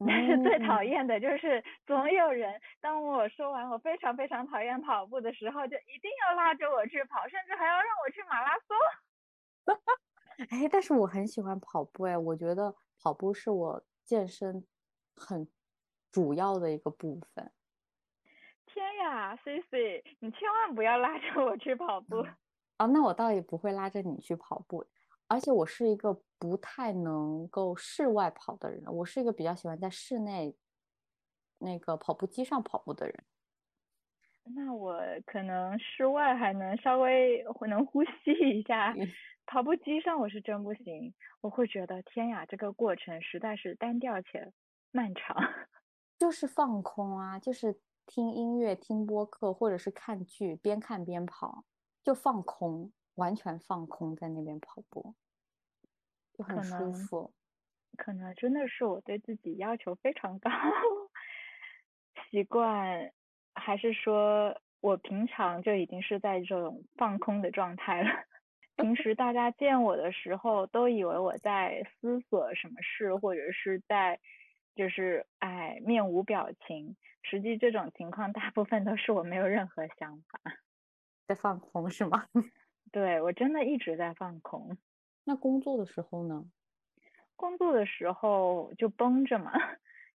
[0.05, 8.77] 但 是最讨嗯厌的就是总有人当我说完我非常非常讨厌跑步的时候，就一定要拉着我去跑，甚至还要让我去马拉松。
[10.51, 14.67] 哎，但是我很喜欢跑步哎，我觉得跑步是我健身
[15.15, 15.49] 很
[16.11, 17.53] 主要的一个部分。
[18.73, 22.27] 天呀，C C，你千万不要拉着我去跑步。
[22.79, 24.87] 啊， 那我倒也不会拉着你去跑步，
[25.29, 30.57] 而且我是一个不太能够室外跑的人，我是一个比较喜欢在室内
[31.59, 33.25] 那个跑步机上跑步的人。
[34.45, 39.07] 那我可能室外还能稍微会能呼吸一下嗯，
[39.47, 44.51] 跑步机上我是真不行，我会觉得天呀，这个过程实在是单调且
[44.91, 45.37] 漫长。
[46.19, 51.65] 就是放空啊，就是听音乐、听播客，或者是看剧，边看边跑，
[52.05, 55.15] 就放空，完全放空在那边跑步，
[56.35, 57.33] 就很舒可能服。
[57.97, 60.51] 可能真的是我对自己要求非常高，
[62.31, 63.13] 习惯，
[63.55, 68.09] 还是说我平常就已经是在这种放空的状态了。
[68.77, 74.19] 平时大家见我的时候，都以为我在思索什么事，或者是在
[74.75, 76.97] 就是哎面无表情。
[77.25, 80.41] 实际这种情况大部分都是我没有任何想法。
[81.29, 82.27] 在放空是吗？
[82.93, 84.77] 对，我真的一直在放空。
[85.25, 86.53] 那工作的时候呢？
[87.37, 89.53] 工作的时候就绷着嘛，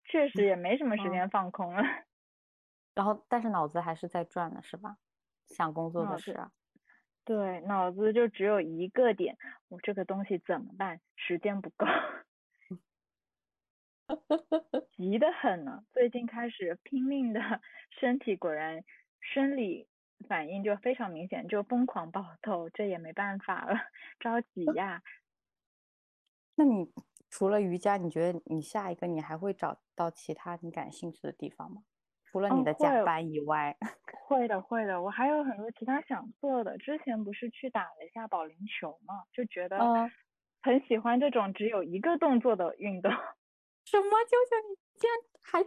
[0.05, 1.83] 确实也没什么时哦间放空了。
[2.95, 4.97] 然后，但是脑子还是在转的，是吧？
[5.47, 6.53] 想工作的事啊。
[7.25, 9.37] 对，脑子就只有一个点，
[9.69, 11.01] 我这个东西怎么办？
[11.16, 11.87] 时间不够，
[14.97, 15.85] 急得很呢。
[15.92, 17.40] 最近开始拼命的，
[18.01, 18.85] 身体果然
[19.21, 19.88] 生理
[20.29, 23.77] 反应就非常明显，就疯狂爆痘，这也没办法了，
[24.21, 25.03] 着急呀。
[26.59, 26.90] 那你
[27.29, 31.83] 除了瑜伽，你觉得你下一个你还会找到其他你感兴趣的地方吗？
[32.25, 33.77] 除了你哦的加会班以外，
[34.29, 36.79] 会的，会的，我还有很多其他想做的。
[36.79, 40.11] 之前不是去打了一下保龄球嘛，就觉得嗯
[40.62, 43.12] 很喜欢这种只有一个动作的运动。
[43.87, 44.11] 什么？
[44.25, 45.64] 舅舅，你竟然还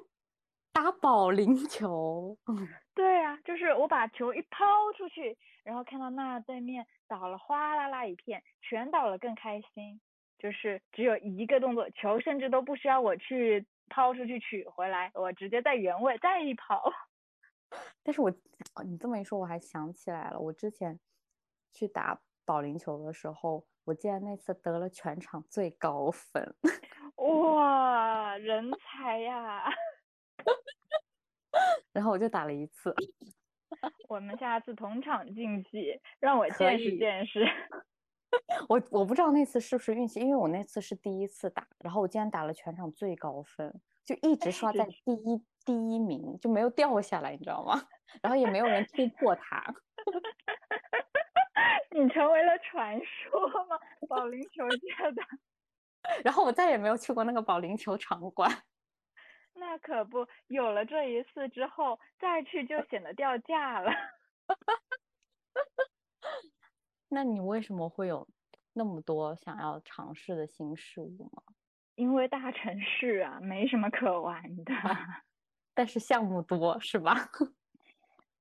[0.71, 2.37] 打保龄球？
[2.93, 9.99] 对呀、就是我把球一抛出去，然后看到那对面倒了哗啦啦一片，全倒了更开心。
[10.37, 16.91] 就是只有一个动作，球甚至都不需要我去抛出去取回来，我直接在原位再一跑。
[18.03, 18.29] 但是我
[18.75, 20.99] 哦你这么一说，我还想起来了，我之前
[21.71, 26.55] 去打保龄球的时候，我竟然那次得了全场最高分。
[27.19, 29.69] 哇，人才呀！
[31.91, 32.93] 然后我就打了一次，
[34.07, 37.45] 我们下次同场竞技，让我见识见识。
[38.69, 47.81] 我我不知道那次是不是运气，因为我那次是第一次打，然后我竟然打了全场最高分，就一直刷在第一第一名，就没有掉下来，你知道吗？
[48.21, 49.61] 然后也没有人突破它。
[51.91, 53.77] 你成为了传说吗？
[54.07, 55.21] 保龄球界的？
[56.23, 58.49] 然后我再也没有去过那个保龄球场馆。
[59.55, 63.91] 那可不，有了这一次之后，再去就显得掉价了。
[67.09, 68.27] 那你为什么会有
[68.73, 71.43] 那么多想要尝试的新事物吗？
[71.95, 74.73] 因为大城市啊，没什么可玩的。
[75.73, 77.29] 但是项目多是吧？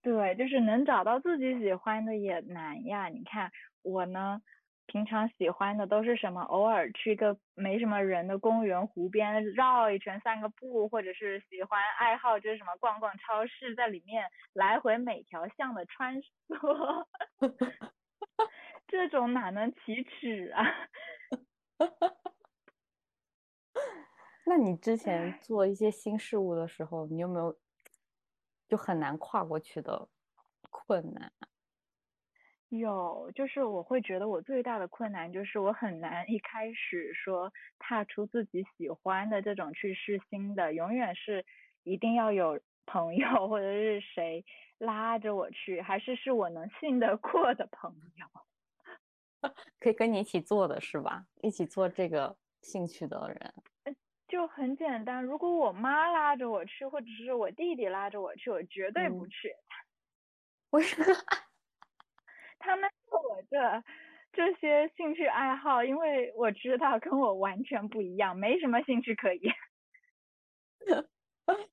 [0.01, 3.09] 对，就是能找到自己喜欢的也难呀。
[3.09, 3.51] 你看
[3.83, 4.41] 我呢，
[4.89, 6.41] 平常喜欢的都是什么？
[6.43, 14.25] 偶尔去个没什么人的公园湖边绕一圈散个步，或者是喜欢爱好就是什么逛逛超市，在里面
[14.55, 17.07] 来回每条巷的穿梭，
[18.89, 20.65] 这种哪能启齿啊？
[24.47, 27.55] 那你之前做一些新事物的时候，你有没有
[28.67, 30.09] 就很难跨过去的
[30.71, 31.31] 困难？
[32.69, 41.45] 有，就是我会觉得我最大的困难就是我很难一开始说踏出自己喜欢的这种去试新的，永远是
[41.83, 44.45] 一定要有朋友 或者是谁
[44.79, 48.27] 拉着我去，还是是我能信得过的朋友，
[49.81, 51.25] 可以跟你一起做的是吧？
[51.43, 53.55] 一起做这个兴趣的人，
[54.29, 55.25] 就很简单。
[55.25, 59.55] 如果我妈拉着我去，或者是我弟弟拉着我去，我绝对不嗯去。
[60.71, 61.07] 为什么？
[62.59, 63.83] 他们说我这
[64.33, 69.55] 这些兴趣爱好，因为我知道跟我完全不一样，没什么兴趣可言。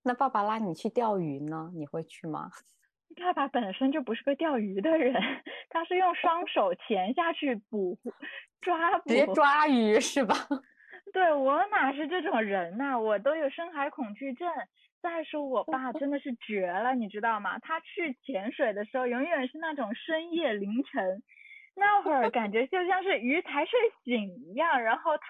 [0.03, 1.71] 那爸爸拉你去钓鱼呢？
[1.75, 2.49] 你会去吗？
[3.17, 5.13] 爸爸本身就不是个钓鱼的人，
[5.69, 7.97] 他是用双手潜下去捕
[8.61, 9.09] 抓捕。
[9.09, 10.35] 直接抓鱼是吧？
[11.13, 14.49] 对我哪是这种人呐、我都有深海恐惧症。
[15.05, 17.59] 再说我爸真的是绝了，你知道吗？
[17.59, 21.21] 他去潜水的时候，永远是那种深夜凌晨，
[21.75, 25.23] 那会儿感 觉就像是鱼才睡醒一样，然后他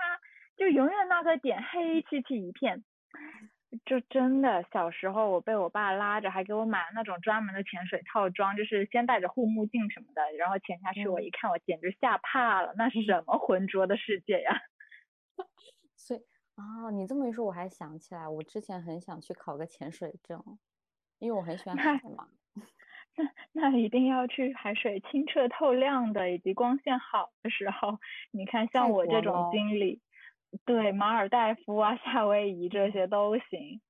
[0.55, 2.85] 就永远那个点黑漆漆一片。
[3.83, 14.61] 就真的小时候我被我爸拉着，还给我买了那种专门的潜水套装，就是先戴着护目镜什么的，然后潜下去，我嗯一看我简直吓怕了，那什么浑浊的世界呀！
[16.55, 20.41] 啊，你这么一说，我还想起来，我之前很想去考个潜水证，
[21.19, 22.29] 因为我很喜欢那海嘛。
[23.53, 27.99] 那那一定要去海水清澈透亮的，以及光线好的时候。
[28.31, 30.01] 你看，像我这种经历，
[30.65, 33.81] 对马尔代夫啊、夏威夷这些都行。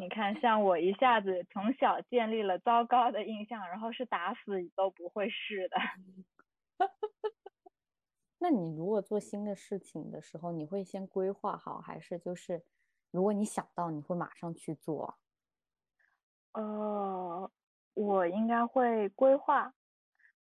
[0.00, 5.76] 你看，像我一下子从小建立了糟糕的印象，然后是打死都不会试的。
[8.42, 12.64] 那你如果做新的事情的时候，你会先规划好，还是就是
[13.10, 15.18] 如果你想到，你会马上去做？
[16.52, 17.50] 呃，
[17.92, 19.74] 我应该会规划，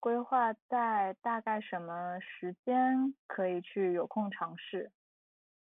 [0.02, 4.92] 规划在大概什么时间可以去有空尝试。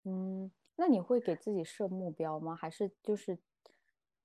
[0.02, 2.56] 嗯，那你会给自己设目标吗？
[2.56, 3.38] 还是就是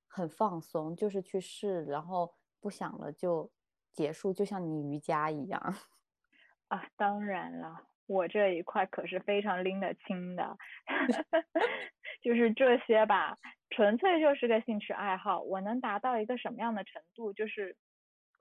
[0.07, 3.51] 很放松，就是去试，然后不想了就
[3.93, 5.61] 结束，就像你瑜伽一样？
[6.67, 10.57] 啊，当然了，我这一块可是非常拎得清的，
[12.21, 13.37] 就是这些吧，
[13.69, 15.41] 纯粹就是个兴趣爱好。
[15.41, 17.33] 我能达到一个什么样的程度？
[17.33, 17.75] 就是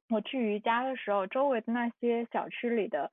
[0.09, 3.11] 我去瑜伽的时候，周围的那些小区里的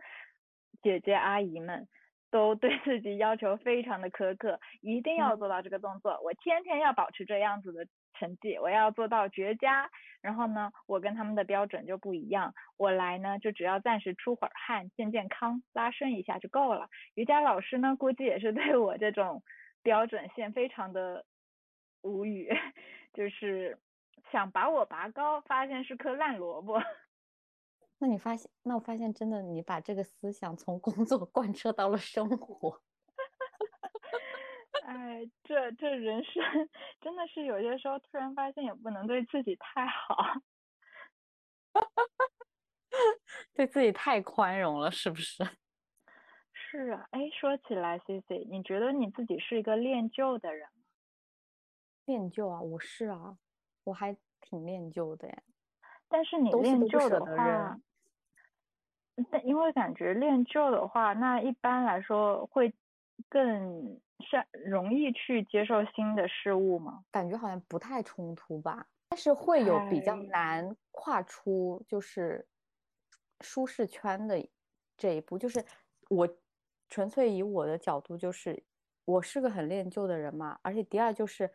[0.81, 1.87] 姐姐阿姨们。
[2.29, 6.19] 都对自己要求非常的苛刻，一定要做到这个动作。
[6.25, 7.87] 我天天要保持这样子的
[8.19, 9.89] 成绩，我要做到绝佳。
[10.21, 12.53] 然后呢，我跟他们的标准就不一样。
[12.75, 16.89] 我来呢，就只要暂时出会儿汗，健健康，拉伸一下就够了。
[17.13, 19.43] 瑜伽老师呢，估计也是对我这种
[19.83, 21.25] 标准线非常的
[22.01, 22.49] 无语，
[23.13, 23.79] 就是
[24.31, 26.81] 想把我拔高，发现是颗烂萝卜。
[27.99, 32.81] 那你发现，那我发现真的，你把这个思想从工作 贯彻到了生活。
[34.87, 36.41] 哎，这这人生
[37.01, 40.15] 真的是有些时候突然发现也不能对自己太好。
[43.53, 45.43] 对自己太宽容了，是不是？
[46.53, 50.83] 是啊，哎，说起来，C C，你觉得你自己是一个恋旧的人吗？
[52.05, 53.37] 恋旧啊，我是啊，
[53.83, 55.43] 我还挺恋旧的呀。
[56.07, 57.77] 但是你恋旧的话，
[59.29, 62.73] 但因为感觉恋旧的话，那一般来说会
[63.29, 67.03] 更善容易去接受新的事物吗？
[67.11, 72.47] 感觉好像不太冲突吧，但是会有比较哎难跨出就是
[73.41, 74.47] 舒适圈的
[74.97, 75.37] 这一步。
[75.37, 75.63] 就是
[76.09, 76.27] 我
[76.89, 78.63] 纯粹以我的角度，就是
[79.05, 81.51] 我是个很恋旧的人嘛，而且第二就是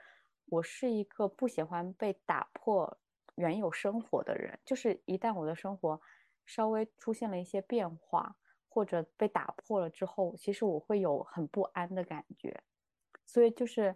[0.46, 2.98] 我是一个不喜欢被打破
[3.34, 6.00] 原有生活的人，就是一旦我的生活
[6.46, 8.36] 稍微出现了一些变化，
[8.72, 12.62] 或者被打破了之后，其实我会有很不安的感觉。
[13.26, 13.94] 所以就是，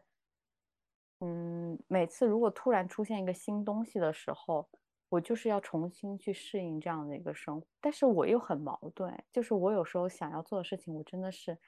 [1.21, 4.69] 嗯，每次如果突然出现一个新东西的时候，
[5.09, 7.67] 我就是要重新去适应这样的一个生活。
[7.81, 11.59] 但是我又很矛盾，就是我有时候想要做的事情，我真的是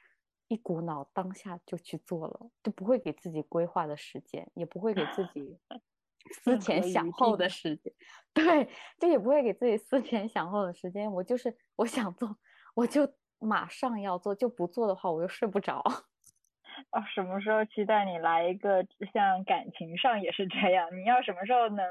[0.47, 5.57] 一股脑当下就去做了，就不会给自己规划的时间，也不会给自己
[6.43, 7.91] 思前想后的时间。
[8.33, 11.11] 对，就也不会给自己思前想后的时间。
[11.11, 12.37] 我就是我想做，
[12.79, 15.83] 我就马上要做，就不做的话，我又睡不着。
[16.91, 20.87] 哦，什么时候期待你来一个像感情上也是这样？
[20.95, 21.85] 你要什么时候能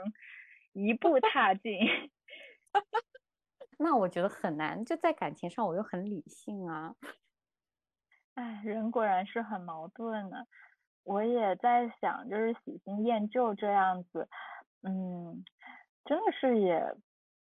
[0.72, 1.78] 一步踏进？
[3.78, 6.95] 那我觉得很难，就在感情上我又很理性啊。
[8.34, 10.47] 哎，人果然是很矛盾的。
[11.05, 14.26] 我也在想，就是喜新厌旧这样子，
[14.82, 15.45] 嗯，
[16.07, 16.95] 真的是也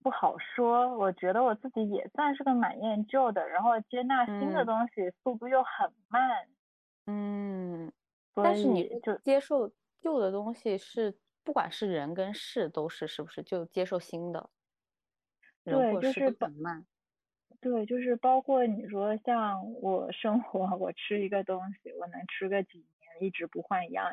[0.04, 0.96] 不好说。
[0.98, 6.48] 我觉得我自己也算是个蛮厌旧的，然后接纳新的嗯东西速度又很慢，
[7.08, 7.92] 嗯，
[8.36, 14.50] 但是你就接受旧的东西是，不管是人跟事都是，是不是就接受新的？
[15.64, 16.86] 对，就是包都很慢。
[17.62, 24.12] 对，就是包括你说像我生活，我吃一个东西，我能吃个几年，一直不换样，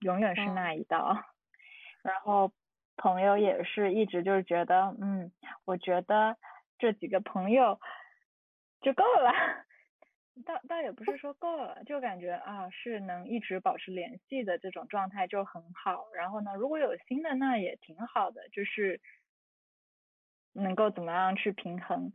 [0.00, 1.16] 永远是嗯那一道。
[2.02, 2.50] 然后
[2.98, 5.32] 朋友也是一直就是觉得，嗯，
[5.64, 6.36] 我觉得
[6.78, 7.78] 这几个朋友
[8.82, 9.32] 就够了。
[10.46, 16.06] 倒倒也不是说够了，就感觉啊是能一直保持联系的这种状态就很好。
[16.14, 19.00] 然后呢，如果有新的那也挺好的，就是
[20.52, 22.12] 能够怎么样去平衡。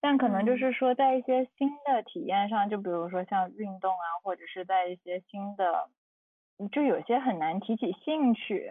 [0.00, 5.88] 但可能就嗯是说，在一些新的体验上，就比如说像运动啊，或者是在一些新的，
[6.58, 8.70] 嗯就有些很难提起兴趣。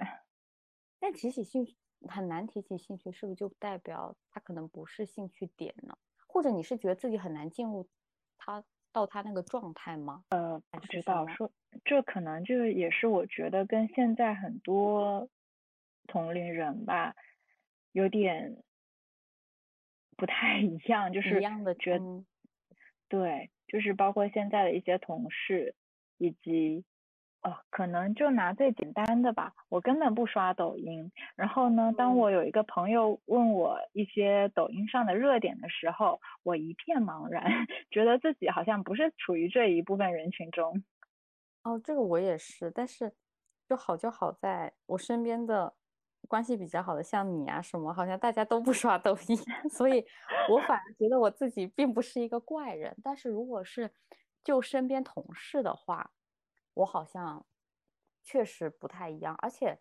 [1.02, 1.76] 但提起兴趣
[2.08, 5.98] 很难提起兴趣，是不是就代表他可能不是兴趣点呢？
[6.28, 7.90] 或者你是觉得自己很难进入
[8.38, 10.24] 他到他那个状态吗？
[10.30, 11.52] 呃，不知道说，
[11.84, 15.28] 这可能就也是我觉得跟现在很多
[16.08, 17.16] 同龄人吧，
[17.92, 18.64] 有点
[20.16, 22.26] 不太一样，就是一是样的，觉嗯
[23.10, 25.76] 对，就是包括现在的一些同事，
[26.18, 26.86] 以及
[27.44, 31.12] 哦，可能就拿最简单的吧，我根本不刷抖音。
[31.36, 37.44] 然后呢，当嗯我有一个朋友问我一些抖音上的热点的时候，我一片茫然，
[37.90, 40.84] 觉得自己好像不是处于这一部分人群中。
[41.64, 43.12] 哦，这个我也是，但是
[43.68, 45.74] 就好就好在我身边的
[46.28, 49.36] 关系比较好的，像你啊什么，好像大家都不刷抖音，
[49.72, 50.06] 所以
[50.48, 52.96] 我反而觉得我自己并不是一个怪人。
[53.04, 53.90] 但是如果是
[54.44, 56.12] 就身边同事的话，
[56.74, 57.46] 我好像
[58.24, 59.80] 确实不太一样，而且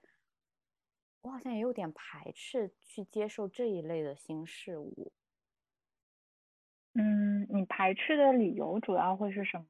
[1.22, 5.12] 我好像也有点排斥去接受这一类的新事物。
[6.94, 9.66] 嗯，你排斥的理由主要会是什么？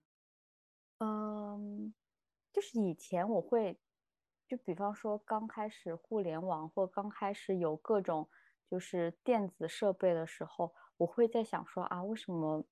[0.99, 1.95] 嗯，
[2.53, 3.79] 就是以前我会，
[4.49, 8.31] 就比方说刚开始互联网或刚开始有各种
[8.71, 12.65] 就是电子设备的时候，我会在想说啊，为什么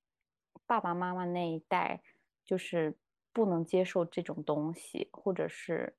[0.66, 2.02] 爸爸妈妈那一代
[2.44, 2.98] 就是
[3.38, 5.96] 不能接受这种东西，或者是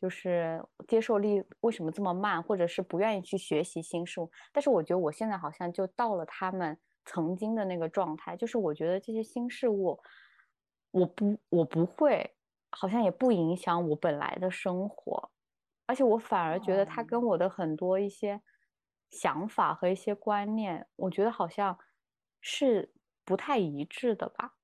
[0.00, 4.28] 就是接受力为什么这么慢，或者是不愿意去学习新事物。
[4.52, 10.00] 但是我觉得我现在好像就到了他们曾经的那个状态，就是我觉得这些新事物，
[10.90, 12.34] 我不我不会，
[12.72, 15.30] 好像也不影响我本来的生活，
[15.86, 18.42] 而且我反而觉得它哦跟我的很多一些
[19.10, 21.78] 想法和一些观念，我觉得好像
[22.40, 22.92] 是
[23.24, 24.56] 不太一致的吧。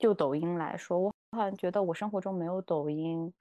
[0.00, 3.32] 就抖音来说，我好像觉得我生活中没有抖音，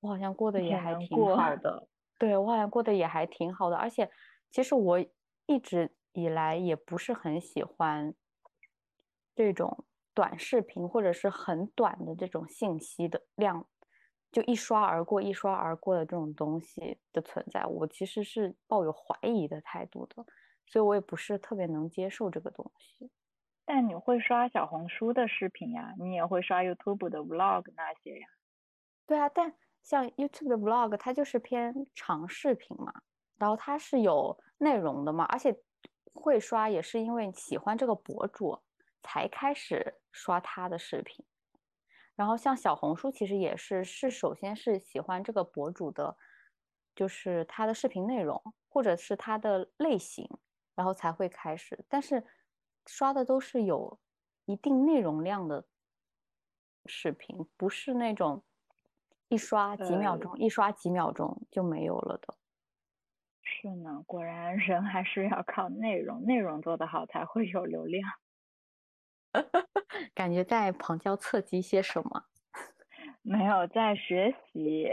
[0.00, 1.88] 我好像过得也也还挺好的。
[2.18, 4.08] 对，我好像过得也还挺好的，而且
[4.50, 4.98] 其实我
[5.46, 8.14] 一直以来也不是很喜欢
[9.34, 9.84] 这种
[10.14, 13.66] 短视频或者是很短的这种信息的量，
[14.32, 20.24] 就一刷而过、一刷而过的这种东西的存在，我其实是抱有怀疑的态度的，
[20.66, 23.10] 所以我也不是特别能接受这个东西。
[23.66, 28.28] 但你会刷小红书的视频呀，你也会刷 YouTube 的 Vlog 那些呀。
[29.06, 29.52] 对啊，但
[29.82, 32.92] 像 YouTube 的 Vlog，它就是偏长视频嘛，
[33.36, 35.54] 然后它是有内容的嘛，而且
[36.14, 38.58] 会刷也是因为喜欢这个博主
[39.02, 41.24] 才开始刷他的视频。
[42.14, 46.16] 然后像小红书其实也是，是首先是喜欢这个博主的，
[46.94, 50.26] 就是他的视频内容或者是他的类型，
[50.74, 51.84] 然后才会开始。
[51.88, 52.24] 但是
[52.86, 53.98] 刷的都是有
[54.46, 55.66] 一定内容量的
[56.86, 58.44] 视频，不是那种
[59.28, 62.36] 一刷几秒呃钟、一刷几秒钟就没有了的。
[63.42, 68.02] 是呢，果然人还是要靠内容，内容做得好才会有流量。
[70.14, 72.24] 感觉在旁敲侧击些什么？
[73.22, 74.88] 没有在学习，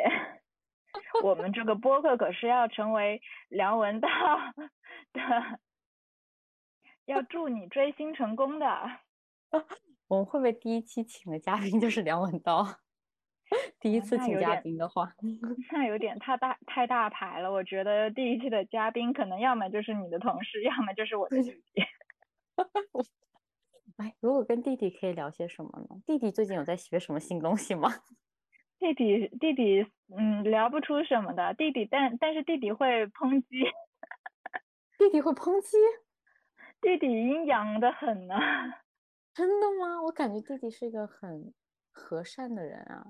[1.23, 4.09] 我们这个播客可是要成为梁文道
[5.13, 5.21] 的，
[7.06, 8.66] 要祝你追星成功的。
[10.08, 12.66] 我们会不会第一期请的嘉宾就是梁文道？
[13.80, 15.14] 第一哦次请嘉宾的话，
[15.72, 21.84] 那有点太大太大牌了，我觉得第一期的嘉宾可能要么就是你的同事，要么就是我的弟弟。
[23.97, 26.01] 哎，如果跟弟弟可以聊些什么呢？
[26.06, 27.89] 弟弟最近有在学什么新东西吗？
[28.80, 29.86] 弟弟弟弟，
[30.18, 31.54] 嗯，聊不出什么的。
[31.54, 33.64] 弟弟，但但是弟弟会抨击，
[34.97, 35.78] 弟弟会抨击？
[36.84, 38.36] 弟弟阴阳的很呢。
[39.34, 40.01] 真的吗？
[40.03, 41.53] 我感觉弟弟是一个很
[41.91, 43.03] 和善的人啊。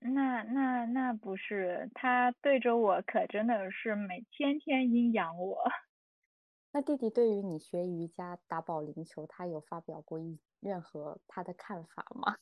[0.00, 5.64] 那那那不是，他对着我可真的是每天天阴阳我。
[6.72, 12.36] 那弟弟对于你学瑜伽、打保龄球，他有发表过一任何他的看法吗？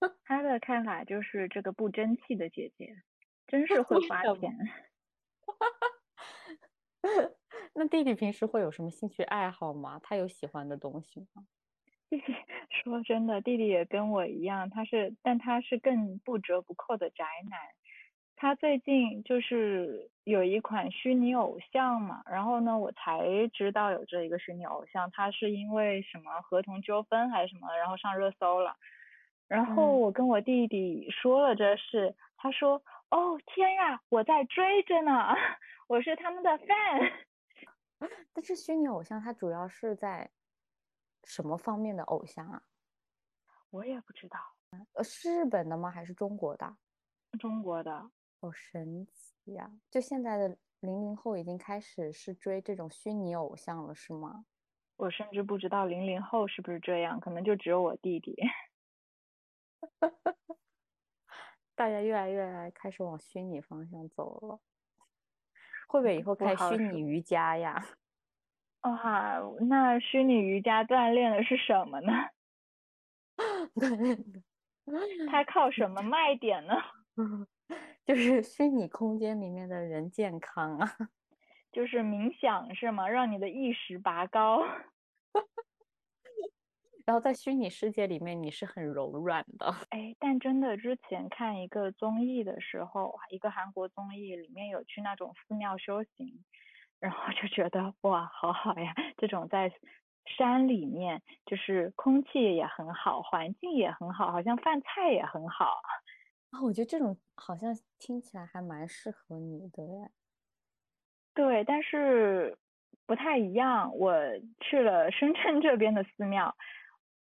[0.24, 2.94] 他的看法就是这个不争气的姐姐，
[3.46, 4.68] 真是会花什么钱。
[7.74, 9.98] 那弟弟平时会有什么兴趣爱好吗？
[10.02, 11.46] 他有喜欢的东西吗？
[12.10, 12.34] 弟弟
[12.82, 17.58] 说真的，弟弟也跟我一样，他是，但他是更不折不扣的宅男。
[18.40, 28.76] 他最近就是有一款虚拟偶像嘛，然后呢，我才知道有这一个虚拟偶像，他是因为什么合同纠纷还是什么，然后上热搜了。
[29.48, 32.82] 然后嗯我跟我弟弟说了这事，他说
[33.12, 35.12] ：“哦天呀，我在追着呢，
[35.88, 37.26] 我是他们的 fan。
[38.32, 40.30] ”但是虚拟偶像它主要是在
[41.24, 42.62] 什么方面的偶像啊？
[43.70, 44.38] 我也不知道，
[44.94, 45.90] 呃，是日本的吗？
[45.90, 46.76] 还是中国的？
[47.38, 48.10] 中国的。
[48.40, 49.68] 好神奇呀！
[49.90, 54.44] 就现在的零零后已经开始是追这种虚拟偶像了，是吗？
[54.96, 58.36] 我甚至不知道零零后是不是这样，可能就只有我弟弟。
[61.78, 64.58] 大家越来越来开始往虚拟方向走了，
[65.86, 67.80] 会不会以后开虚拟瑜伽呀？
[68.82, 72.12] 哇，那虚拟瑜伽锻炼的是什么呢？
[75.30, 76.74] 它靠什么 卖点呢？
[78.04, 80.96] 就是虚拟空间里面的人健康啊。
[81.70, 83.06] 就是冥想是吗？
[83.08, 84.64] 让你的意识拔高。
[87.08, 89.74] 然后在虚拟世界里面，你是很柔软的。
[89.88, 96.44] 哎，但真的之前看一个综艺的时候，一个韩国综艺里面有去那种寺庙修行，
[97.00, 98.94] 然后就觉得哇，好好呀！
[99.16, 99.72] 这种在
[100.36, 105.80] 山里面，就是空气也很好，环境也很好，好像饭菜也很好。
[106.50, 110.10] 啊，我觉得这种好像听起来还蛮适合你的哎。
[111.32, 112.58] 对，但是
[113.06, 113.96] 不太一样。
[113.96, 114.12] 我
[114.60, 116.54] 去了深圳这边的寺庙，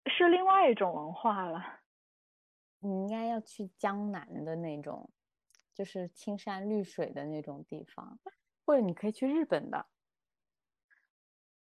[0.08, 1.82] 是另外一种文化了。
[2.80, 5.10] 你应该要去江南的那种，
[5.74, 8.20] 就是青山绿水的那种地方，
[8.66, 9.88] 或者你可以去日本的。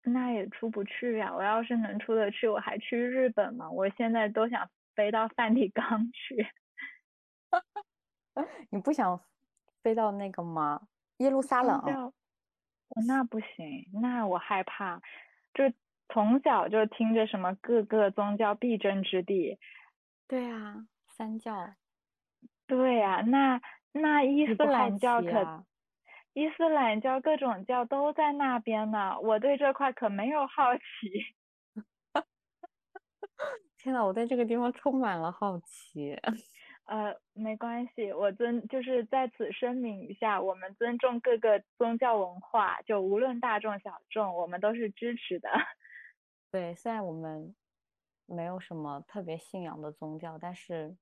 [0.04, 1.36] 那也出不去呀！
[1.36, 3.70] 我要是能出得去，我还去日本吗？
[3.70, 6.48] 我现在都想飞到梵蒂冈去。
[8.72, 9.22] 你不想
[9.84, 10.88] 飞到那个吗？
[11.18, 11.82] 耶路撒冷？
[12.90, 15.02] 我那不行，那我害怕。
[15.54, 15.66] 就
[16.10, 19.58] 从小就听着什么各个宗教必争之地。
[20.28, 21.76] 对啊，三教。
[22.68, 23.60] 对呀、那
[23.92, 25.64] 那伊斯兰教可，啊
[26.34, 29.20] 伊斯兰教各种教都在那边呢。
[29.22, 30.82] 我对这块可没有好奇。
[33.78, 36.18] 天呐，我对这个地方充满了好奇。
[36.86, 45.50] 呃，没关系，我尊就是在此声明一下，我们尊重各个宗教文化，就无论大众小众，我们都是支持的。
[46.52, 47.56] 对，虽然我们
[48.26, 50.96] 没有什么特别信仰的宗教，但是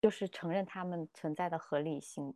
[0.00, 2.34] 就是承认他们存在的合理性，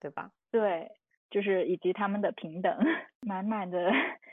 [0.00, 0.32] 对吧？
[0.50, 0.90] 对，
[1.30, 2.76] 就是以及他们的平等，
[3.26, 3.90] 满满的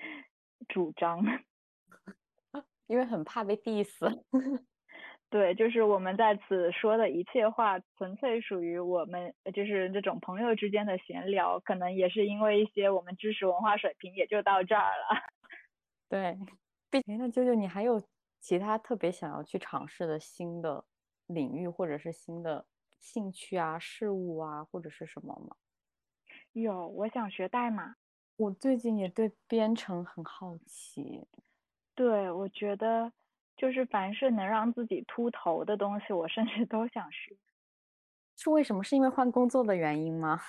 [0.68, 1.24] 主张。
[2.88, 3.99] 因为很怕被 diss。
[5.30, 15.35] 对，就是我们在此说的一切话，纯粹属于我们就是这种朋友之间的闲聊，可能也是因为一些我们知识文化水平也就到这儿了。
[16.16, 16.39] 对，
[16.89, 18.01] 毕竟那舅舅，你还有
[18.39, 20.86] 其他特别想要去尝试的新的
[21.26, 22.66] 领域，或者是新的
[23.01, 25.57] 兴趣啊、事物啊，或者是什么吗？
[26.53, 27.97] 有，我想学代码。
[28.38, 31.28] 我最近也对编程很好奇。
[31.93, 33.11] 对，我觉得
[33.57, 37.36] 就是凡是能让自己秃头的东西，我甚至都想学。
[38.38, 38.82] 是为什么？
[38.82, 40.39] 是因为换工作的原因吗？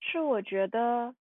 [0.00, 1.14] 是我觉得，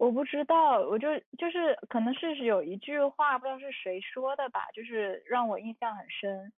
[0.00, 6.52] 我不知道，我就就是可能是有一句话，不知道是谁说的吧，就是让我印象很深。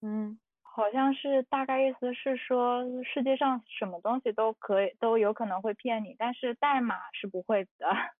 [0.00, 7.88] 嗯，好像是大概意思是说，世界上什么东西都可以都有可能会骗你，但是代码是不会的。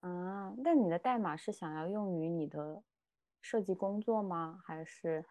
[0.00, 2.82] 啊，那你的代码是想要用于你的
[3.42, 4.58] 设计工作吗？
[4.64, 5.26] 还是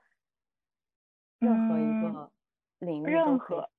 [1.41, 2.31] 任何一嗯个
[2.79, 3.37] 领域都任？
[3.37, 3.69] 何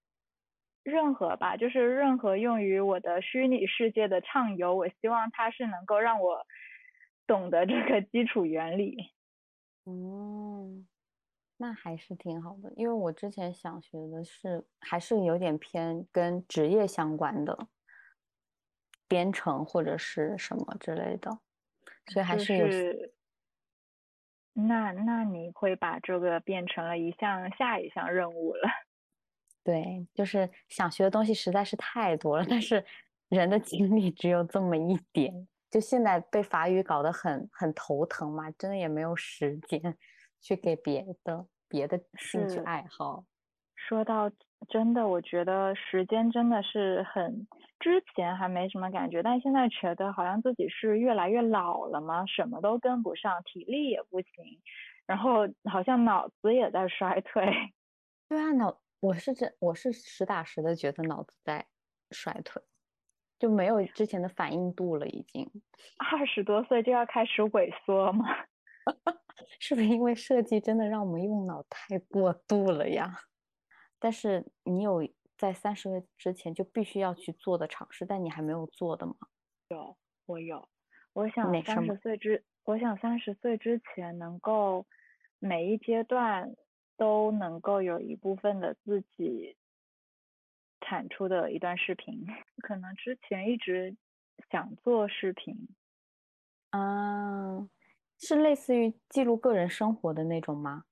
[0.83, 6.47] 任何吧，就是任何用于我的虚拟世界的畅游，我希望它是能够让我
[7.27, 8.97] 懂得这个基础原理。
[9.87, 10.87] 嗯，
[11.59, 17.69] 那还是挺好的，因为我之前想学的是还是有点偏跟职业相关的
[19.09, 21.41] 编程或者是什么之类的，
[22.07, 23.15] 所以还是有是
[24.53, 28.69] 那那你会把这个变成了一项下一项任务了。
[29.63, 32.85] 对，就是想学的东西实在是太多了，但是
[33.29, 35.47] 人的精力只有这么一点。
[35.71, 39.97] 就现在被法语搞得很很头疼嘛，真的也没有时间
[40.41, 43.25] 去给别的别的兴趣爱好。
[43.77, 44.31] 说到
[44.69, 47.47] 真的，我觉得时间真的是很，
[47.79, 54.61] 之前还没什么感觉，但现在觉得好像自己是越来越老了嘛，什么都跟不上，体力也不行，
[55.07, 57.47] 然后好像脑子也在衰退。
[58.29, 61.67] 对啊，脑我是真我是实打实的觉得脑子在
[62.11, 62.63] 衰退，
[63.39, 65.51] 就没有之前的反应度了，已经。
[66.13, 68.27] 二十多岁就要开始萎缩吗？
[69.59, 73.21] 是不是因为设计真的让我们用脑太过度了呀？
[73.99, 79.15] 但是你有在三十岁之前就必须要去做的尝试，但你还没有做的吗？
[79.69, 79.97] 有
[80.27, 80.69] 我有，
[81.15, 84.87] 我想三十岁之，我想三十岁之前能够
[85.39, 86.55] 每一阶段
[87.01, 89.57] 都能够有一部分的自己
[90.83, 92.27] 产出的一段视频，
[92.63, 93.97] 可能之前一直
[94.51, 95.57] 想做视频，
[96.69, 97.67] 啊，
[98.19, 100.85] 是类似于记录个人生活的那种吗？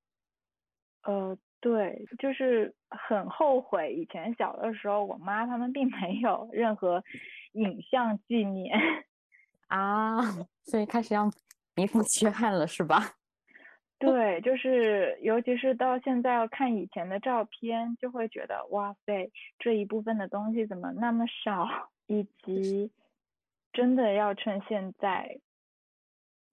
[1.03, 7.05] 呃，对，就是很后悔以前小的时候，我妈他们并没有任何
[7.53, 8.75] 影像纪念。
[9.69, 10.23] 啊，
[10.63, 11.31] 所以开始要
[11.75, 13.18] 弥补缺憾了，是吧？
[13.99, 21.67] 对，就是尤其是到现在要看以前的照片，就会觉得哇塞，这一部分的东西怎么那么少，
[22.07, 22.93] 以及
[23.73, 25.41] 真的要趁现在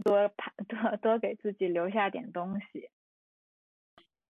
[0.03, 2.89] 多拍多多给自己留下点东西。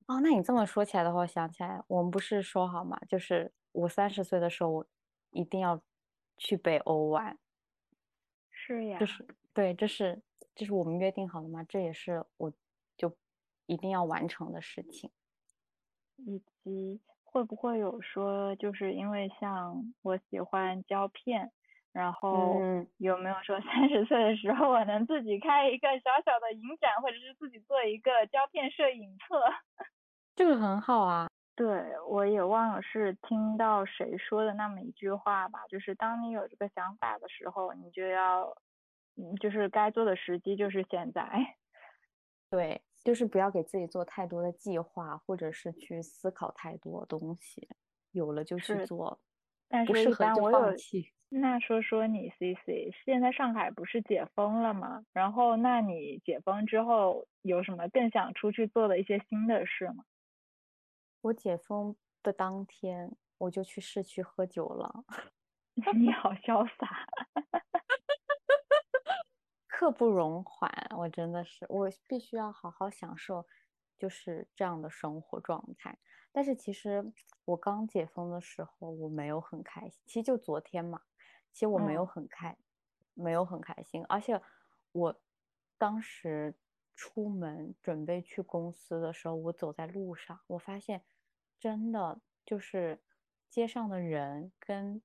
[0.08, 3.00] 哦，那你这么说起来的话，我想起来，我们不是说好吗？
[3.08, 4.86] 就是我三十岁的时候，我
[5.32, 5.82] 一定要
[6.38, 7.38] 去北欧玩。
[8.52, 10.22] 是呀，就是对，这是
[10.54, 11.64] 这是我们约定好的嘛？
[11.64, 12.58] 这也是我就
[13.66, 15.12] 一定要完成的事情。
[16.18, 21.52] 以及会不会有说，就是因为像我喜欢胶片，
[21.92, 29.42] 然后嗯，有没有说三十岁的时候我能自己开一个小小的影展，或者是自己做一个胶片摄影册？
[30.36, 31.30] 这个很好啊。
[31.58, 31.66] 对，
[32.10, 38.58] 我也忘了是听到谁说的那么一句话吧，就是当你有这个想法的时候，你就要，
[39.16, 41.56] 嗯，就是该做的时机就是现在。
[42.50, 47.70] 对，就是不要给自己做太多的计划，或者是去思考太多东西，
[48.12, 49.22] 有了就去是做，
[49.70, 51.12] 但是，一不适合就放弃。
[51.30, 55.04] 那说说你 CC，现在上海不是解封了吗？
[55.14, 60.04] 然后，那你解封之后有什么更想出去做的一些新的事吗？
[61.22, 65.04] 我解封的当天，我就去市区喝酒了，
[65.98, 67.06] 你好潇洒。
[69.78, 70.72] 刻不容缓。
[70.96, 73.46] 我真的是，我必须要好好享受，
[73.98, 75.98] 就是这样的生活状态。
[76.32, 77.12] 但是其实
[77.44, 80.02] 我刚解封的时候，我没有很开心。
[80.06, 81.02] 其实就昨天嘛，
[81.52, 82.58] 其实我没有嗯很开，
[83.14, 84.06] 没有很开心。
[84.08, 84.42] 而且
[84.94, 85.22] 我
[85.78, 86.56] 当时
[86.96, 91.04] 出门准备去公司的时候，我走在路上，我发现
[91.60, 93.02] 真的就是
[93.50, 95.02] 街上的人跟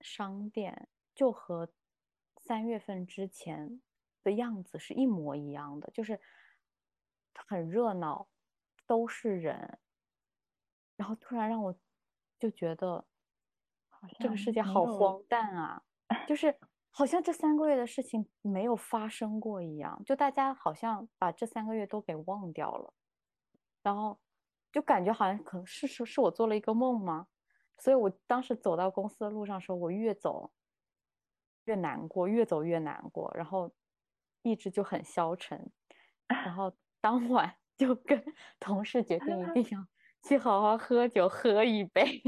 [0.00, 1.68] 商店就和
[2.36, 3.80] 三月份之前
[4.24, 6.18] 的样子是一模一样的，就是
[7.46, 8.26] 很热闹，
[8.86, 9.78] 都是人。
[10.96, 11.74] 然后突然让我
[12.38, 13.04] 就觉得
[14.18, 15.82] 这个世界好荒诞啊，
[16.26, 16.56] 就是
[16.90, 22.94] 好像这三个月的事情没有发生过一样，就大家好像把这三个月都给忘掉了，
[23.82, 24.18] 然后
[24.70, 27.26] 就感觉好像可能是是是我做了一个梦吗？
[27.78, 30.52] 所以我当时走到公司的路上的时候，我越走
[31.64, 33.72] 越难过，越走越难过，然后
[34.44, 35.72] 意志就很消沉，
[36.28, 38.22] 然后当晚 就跟
[38.60, 39.84] 同事决定一定要
[40.22, 42.22] 去好好喝酒，喝一杯。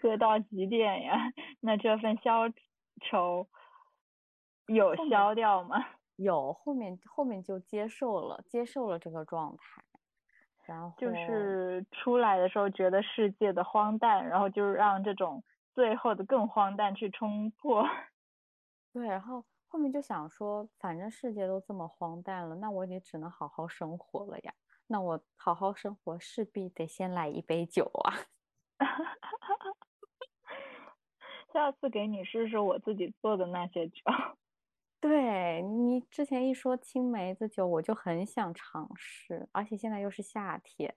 [0.00, 1.32] 喝到几点呀？
[1.60, 2.48] 那这份消
[3.02, 3.48] 愁
[4.68, 5.76] 有消掉吗？
[6.16, 9.82] 有后面后面就接受了，接受了这个状态，
[10.66, 15.42] 然后就是出来的时候觉得世界的荒诞，然后就让这种
[15.74, 17.84] 最后的更荒诞去冲破。
[18.92, 24.54] 对，然后后面就想说，反正世界都这么荒诞了，那我也只能好好生活了呀。
[24.86, 28.14] 那我好好生活，势必得先来一杯酒啊。
[31.52, 34.02] 下次给你试试我自己做的那些酒。
[35.00, 40.94] 对你之前一说青梅子酒，我就很想尝试，而且现在又是夏天。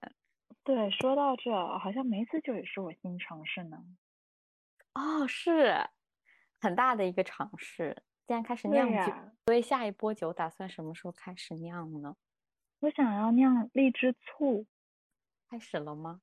[0.64, 3.78] 对，说到这，好像梅子酒也是我新尝试呢。
[4.96, 5.90] 哦，是
[6.62, 8.04] 很大的一个尝试。
[8.28, 12.16] 既然开始酿酒，呀，所以下一波酒打算什么时候开始酿呢？
[12.80, 14.66] 我想要酿荔枝醋，
[15.50, 16.22] 开始了吗？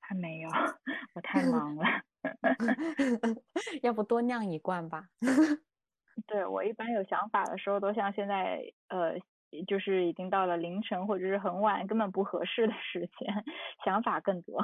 [0.00, 0.48] 还没有，
[1.14, 1.84] 我太忙了。
[3.82, 5.08] 要不多酿一罐吧？
[6.26, 9.18] 对，我一般有想法的时候，都像现在，呃，
[9.66, 13.44] 就是已经到了凌晨或者是很晚，根本不合适的时间，
[13.84, 14.60] 想法更多，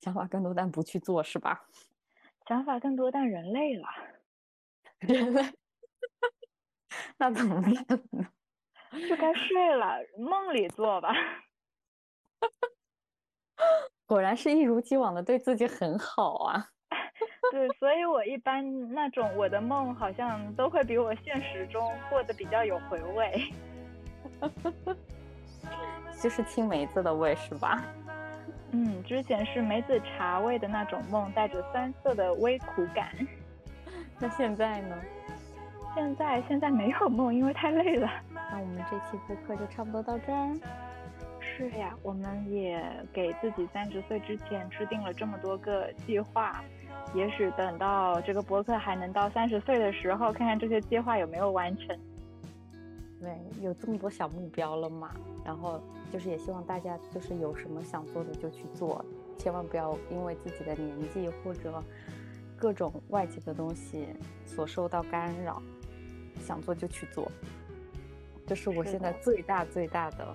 [0.00, 1.68] 想法更多，但不去做是吧？
[2.48, 3.86] 想法更多，但人累了。
[5.06, 5.42] 人类，
[7.18, 7.72] 那怎么办
[8.12, 8.26] 呢？
[9.08, 11.12] 就该睡了，梦里做吧。
[14.06, 16.68] 果然是一如既往的对自己很好啊。
[17.50, 23.52] 对，所以我一般那种我的梦好像都会比我现实中过得比较有回味。
[26.20, 27.82] 就是青梅子的味是吧？
[28.72, 33.14] 嗯，之前是梅子茶味的那种梦，带着酸涩的微苦感。
[34.18, 34.96] 那现在呢？
[35.94, 38.08] 现在现在没有梦，因为太累了。
[38.32, 40.54] 那我们这期播客就差不多到这儿。
[41.40, 46.64] 是呀，我们也给自己三十岁之前制定了这么多个计划，
[47.14, 51.96] 也许等到这个博客还能到三十岁的时候，看看这些计划有没有完成。
[53.20, 55.10] 对，有这么多小目标了嘛，
[55.44, 59.04] 然后就是也希望大家就是有什么想做的就去做，
[59.38, 61.80] 千万不要因为自己的年纪或者
[62.64, 64.06] 各种外界的东西
[64.46, 65.60] 所受到干扰，
[66.40, 67.30] 想做就去做，
[68.46, 70.34] 这是我现在最大最大的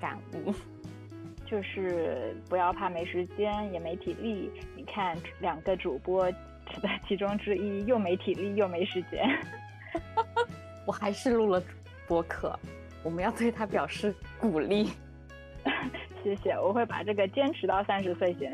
[0.00, 0.52] 感悟。
[1.46, 4.50] 就是不要怕没时间也没体力。
[4.74, 6.36] 你看两个主播的
[7.06, 9.24] 其中之一又没体力又没时间。
[10.84, 11.62] 我还是录了
[12.08, 12.58] 播客，
[13.04, 14.90] 我们要对他表示鼓励。
[16.24, 18.52] 谢谢，我会把这个坚持到三十岁前。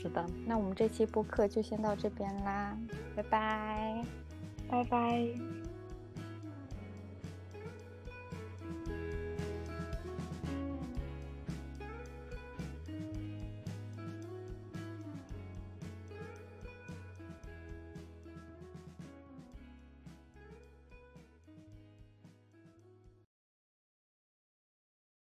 [0.00, 2.76] 是的，那我们这期播客就先到这边啦，
[3.16, 4.04] 拜拜。
[4.70, 5.67] 拜拜。